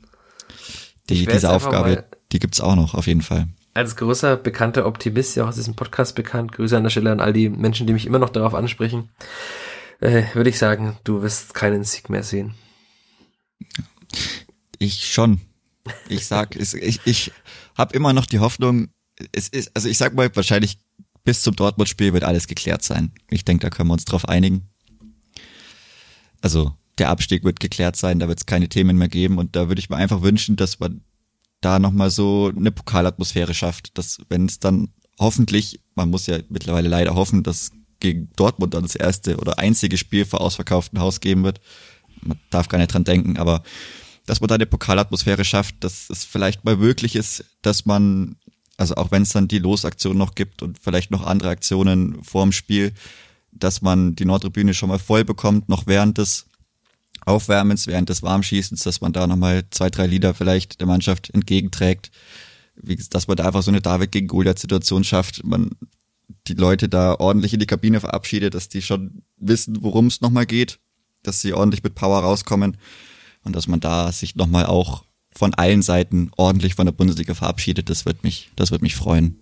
[1.09, 3.47] Die, diese Aufgabe, mal- die gibt's auch noch, auf jeden Fall.
[3.73, 7.19] als großer, bekannter Optimist, ja auch aus diesem Podcast bekannt, Grüße an der Stelle an
[7.19, 9.09] all die Menschen, die mich immer noch darauf ansprechen,
[9.99, 12.55] äh, würde ich sagen, du wirst keinen Sieg mehr sehen.
[14.79, 15.41] Ich schon.
[16.09, 17.31] Ich sag, es, ich, ich
[17.77, 18.89] habe immer noch die Hoffnung,
[19.31, 20.79] es ist, also ich sag mal, wahrscheinlich
[21.23, 23.11] bis zum Dortmund-Spiel wird alles geklärt sein.
[23.29, 24.69] Ich denke, da können wir uns drauf einigen.
[26.41, 29.67] Also der Abstieg wird geklärt sein, da wird es keine Themen mehr geben und da
[29.67, 31.01] würde ich mir einfach wünschen, dass man
[31.61, 34.89] da nochmal so eine Pokalatmosphäre schafft, dass wenn es dann
[35.19, 39.97] hoffentlich, man muss ja mittlerweile leider hoffen, dass gegen Dortmund dann das erste oder einzige
[39.97, 41.59] Spiel vor ausverkauftem Haus geben wird.
[42.21, 43.63] Man darf gar nicht dran denken, aber
[44.25, 48.35] dass man da eine Pokalatmosphäre schafft, dass es vielleicht mal möglich ist, dass man,
[48.77, 52.51] also auch wenn es dann die Losaktion noch gibt und vielleicht noch andere Aktionen vorm
[52.51, 52.93] Spiel,
[53.51, 56.45] dass man die Nordtribüne schon mal voll bekommt, noch während des
[57.25, 62.11] Aufwärmens, während des Warmschießens, dass man da nochmal zwei, drei Lieder vielleicht der Mannschaft entgegenträgt,
[62.75, 65.71] wie, dass man da einfach so eine David gegen Goliath-Situation schafft, man
[66.47, 70.45] die Leute da ordentlich in die Kabine verabschiedet, dass die schon wissen, worum es nochmal
[70.45, 70.79] geht,
[71.23, 72.77] dass sie ordentlich mit Power rauskommen
[73.43, 75.03] und dass man da sich nochmal auch
[75.37, 79.39] von allen Seiten ordentlich von der Bundesliga verabschiedet, das wird mich, das wird mich freuen.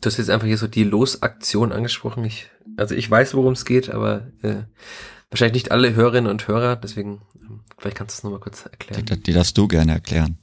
[0.00, 2.24] Du hast jetzt einfach hier so die Losaktion angesprochen.
[2.24, 4.62] Ich, also ich weiß, worum es geht, aber äh,
[5.30, 9.04] wahrscheinlich nicht alle Hörerinnen und Hörer, deswegen ähm, vielleicht kannst du es nochmal kurz erklären.
[9.04, 10.38] Die, die, darfst du gerne erklären.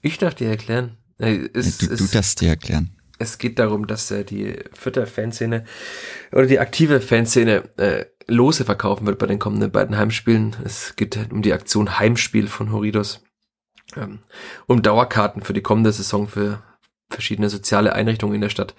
[0.00, 0.96] Ich darf dir erklären.
[1.18, 2.90] Äh, es, du, du darfst dir erklären.
[3.20, 5.64] Es geht darum, dass äh, die Vierter Fanszene
[6.32, 10.56] oder die aktive Fanszene äh, Lose verkaufen wird bei den kommenden beiden Heimspielen.
[10.64, 13.22] Es geht um die Aktion Heimspiel von Horidos.
[13.96, 14.20] Ähm,
[14.66, 16.62] um Dauerkarten für die kommende Saison für
[17.10, 18.74] verschiedene soziale Einrichtungen in der Stadt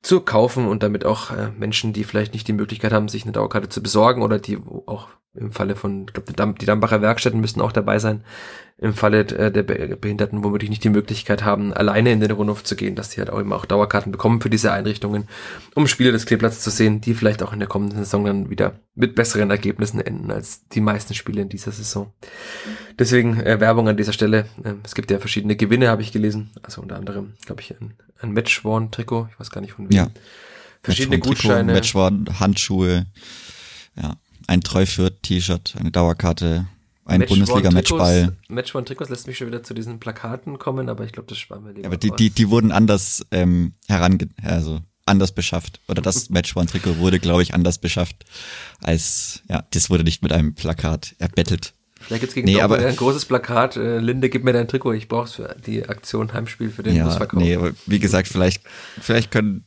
[0.00, 3.32] zu kaufen und damit auch äh, Menschen, die vielleicht nicht die Möglichkeit haben, sich eine
[3.32, 7.60] Dauerkarte zu besorgen oder die auch im Falle von, ich glaube, die Dambacher Werkstätten müssten
[7.60, 8.24] auch dabei sein,
[8.80, 12.76] im Falle äh, der Behinderten womöglich nicht die Möglichkeit haben, alleine in den Rundhof zu
[12.76, 15.28] gehen, dass die halt auch immer auch Dauerkarten bekommen für diese Einrichtungen,
[15.74, 18.78] um Spiele des Kleeplatzes zu sehen, die vielleicht auch in der kommenden Saison dann wieder
[18.94, 22.12] mit besseren Ergebnissen enden als die meisten Spiele in dieser Saison.
[22.98, 24.46] Deswegen äh, Werbung an dieser Stelle.
[24.62, 26.50] Äh, es gibt ja verschiedene Gewinne, habe ich gelesen.
[26.62, 29.28] Also unter anderem, glaube ich, ein, ein Matchworn-Trikot.
[29.32, 29.96] Ich weiß gar nicht von wem.
[29.96, 30.08] Ja.
[30.82, 31.72] Verschiedene Gutscheine.
[31.72, 33.06] Matchworn-Handschuhe.
[34.00, 34.14] Ja
[34.48, 36.66] ein Treuführt-T-Shirt, eine Dauerkarte,
[37.08, 38.36] ein Bundesliga-Matchball.
[38.48, 41.38] Match von Trikots lässt mich schon wieder zu diesen Plakaten kommen, aber ich glaube, das
[41.38, 41.86] sparen wir lieber.
[41.86, 45.80] Aber die, die, die wurden anders ähm, herange also anders beschafft.
[45.88, 48.24] Oder das Match One Trikot wurde, glaube ich, anders beschafft.
[48.82, 51.72] Als, ja, das wurde nicht mit einem Plakat erbettelt.
[52.00, 55.08] Vielleicht gibt's gegen nee, aber, ein großes Plakat, äh, Linde, gib mir dein Trikot, ich
[55.08, 57.42] brauch's für die Aktion Heimspiel für den ja, Busverkauf.
[57.42, 58.62] Nee, aber wie gesagt, vielleicht,
[59.00, 59.64] vielleicht können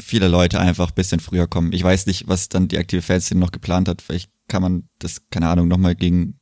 [0.00, 1.72] viele Leute einfach bisschen früher kommen.
[1.72, 4.02] Ich weiß nicht, was dann die aktive Fanszene noch geplant hat.
[4.02, 6.40] Vielleicht kann man das, keine Ahnung, nochmal gegen.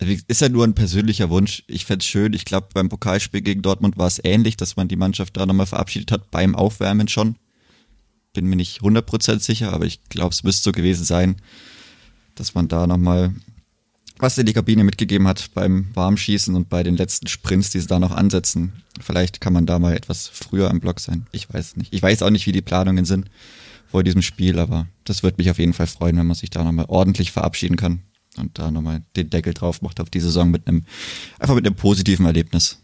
[0.00, 1.62] Also ist ja nur ein persönlicher Wunsch.
[1.68, 2.32] Ich fände schön.
[2.32, 5.66] Ich glaube, beim Pokalspiel gegen Dortmund war es ähnlich, dass man die Mannschaft da nochmal
[5.66, 7.36] verabschiedet hat, beim Aufwärmen schon.
[8.32, 11.36] Bin mir nicht 100% sicher, aber ich glaube, es müsste so gewesen sein,
[12.34, 13.34] dass man da nochmal
[14.18, 17.88] was in die Kabine mitgegeben hat beim Warmschießen und bei den letzten Sprints, die sie
[17.88, 18.72] da noch ansetzen.
[19.00, 21.26] Vielleicht kann man da mal etwas früher im Block sein.
[21.32, 21.92] Ich weiß nicht.
[21.92, 23.28] Ich weiß auch nicht, wie die Planungen sind
[23.92, 26.64] vor diesem Spiel, aber das wird mich auf jeden Fall freuen, wenn man sich da
[26.64, 28.00] nochmal ordentlich verabschieden kann
[28.38, 30.86] und da nochmal den Deckel drauf macht auf die Saison mit einem,
[31.38, 32.82] einfach mit einem positiven Erlebnis.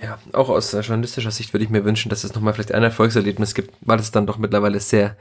[0.00, 3.52] Ja, auch aus journalistischer Sicht würde ich mir wünschen, dass es nochmal vielleicht ein Erfolgserlebnis
[3.54, 5.16] gibt, weil es dann doch mittlerweile sehr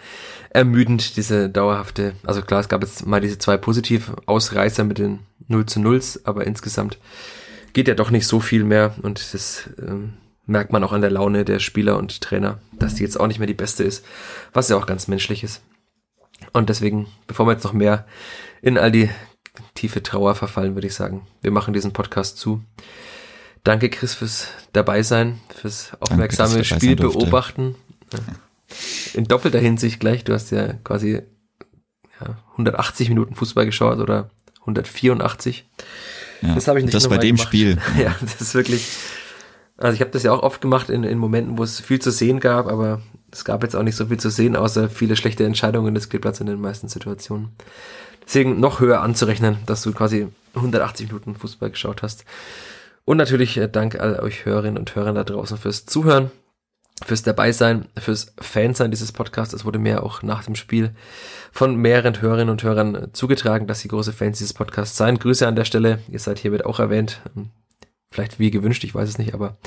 [0.52, 5.20] ermüdend, diese dauerhafte, also klar, es gab jetzt mal diese zwei positiv Ausreißer mit den
[5.48, 7.00] 0 zu 0, aber insgesamt
[7.74, 10.14] geht ja doch nicht so viel mehr und das ähm,
[10.46, 13.40] merkt man auch an der Laune der Spieler und Trainer, dass die jetzt auch nicht
[13.40, 14.06] mehr die beste ist,
[14.54, 15.62] was ja auch ganz menschlich ist.
[16.54, 18.06] Und deswegen, bevor wir jetzt noch mehr
[18.62, 19.10] in all die
[19.76, 22.64] tiefe Trauer verfallen, würde ich sagen, wir machen diesen Podcast zu.
[23.64, 27.76] Danke, Chris, fürs Dabeisein, fürs aufmerksame Danke, Spiel beobachten.
[29.14, 30.24] In doppelter Hinsicht gleich.
[30.24, 31.22] Du hast ja quasi
[32.20, 34.32] ja, 180 Minuten Fußball geschaut oder
[34.62, 35.70] 184.
[36.42, 37.48] Ja, das habe ich nicht Das bei dem gemacht.
[37.48, 37.78] Spiel.
[38.00, 38.88] Ja, das ist wirklich.
[39.82, 42.12] Also ich habe das ja auch oft gemacht in, in Momenten, wo es viel zu
[42.12, 43.02] sehen gab, aber
[43.32, 46.40] es gab jetzt auch nicht so viel zu sehen, außer viele schlechte Entscheidungen des Spielplatz
[46.40, 47.50] in den meisten Situationen.
[48.24, 52.26] Deswegen noch höher anzurechnen, dass du quasi 180 Minuten Fußball geschaut hast.
[53.06, 56.30] Und natürlich äh, Dank all euch Hörerinnen und Hörern da draußen fürs Zuhören,
[57.04, 59.54] fürs Dabeisein, fürs Fansein dieses Podcasts.
[59.54, 60.92] Es wurde mir auch nach dem Spiel
[61.52, 65.18] von mehreren Hörerinnen und Hörern zugetragen, dass sie große Fans dieses Podcasts seien.
[65.18, 66.00] Grüße an der Stelle.
[66.08, 67.22] Ihr seid hiermit auch erwähnt.
[68.12, 69.58] Vielleicht wie gewünscht, ich weiß es nicht, aber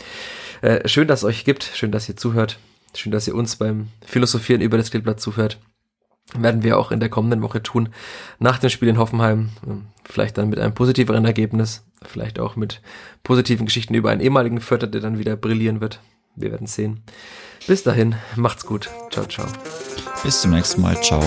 [0.62, 1.64] äh, schön, dass es euch gibt.
[1.74, 2.58] Schön, dass ihr zuhört.
[2.94, 5.58] Schön, dass ihr uns beim Philosophieren über das Kleeblatt zuhört
[6.32, 7.90] werden wir auch in der kommenden Woche tun.
[8.38, 9.50] Nach dem Spiel in Hoffenheim.
[9.66, 11.84] Ähm, vielleicht dann mit einem positiveren Ergebnis.
[12.02, 12.80] Vielleicht auch mit
[13.22, 16.00] positiven Geschichten über einen ehemaligen Vierter, der dann wieder brillieren wird.
[16.36, 17.02] Wir werden sehen.
[17.66, 18.90] Bis dahin, macht's gut.
[19.10, 19.46] Ciao, ciao.
[20.22, 21.00] Bis zum nächsten Mal.
[21.02, 21.22] Ciao.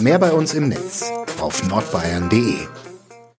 [0.00, 2.81] Mehr bei uns im Netz auf nordbayern.de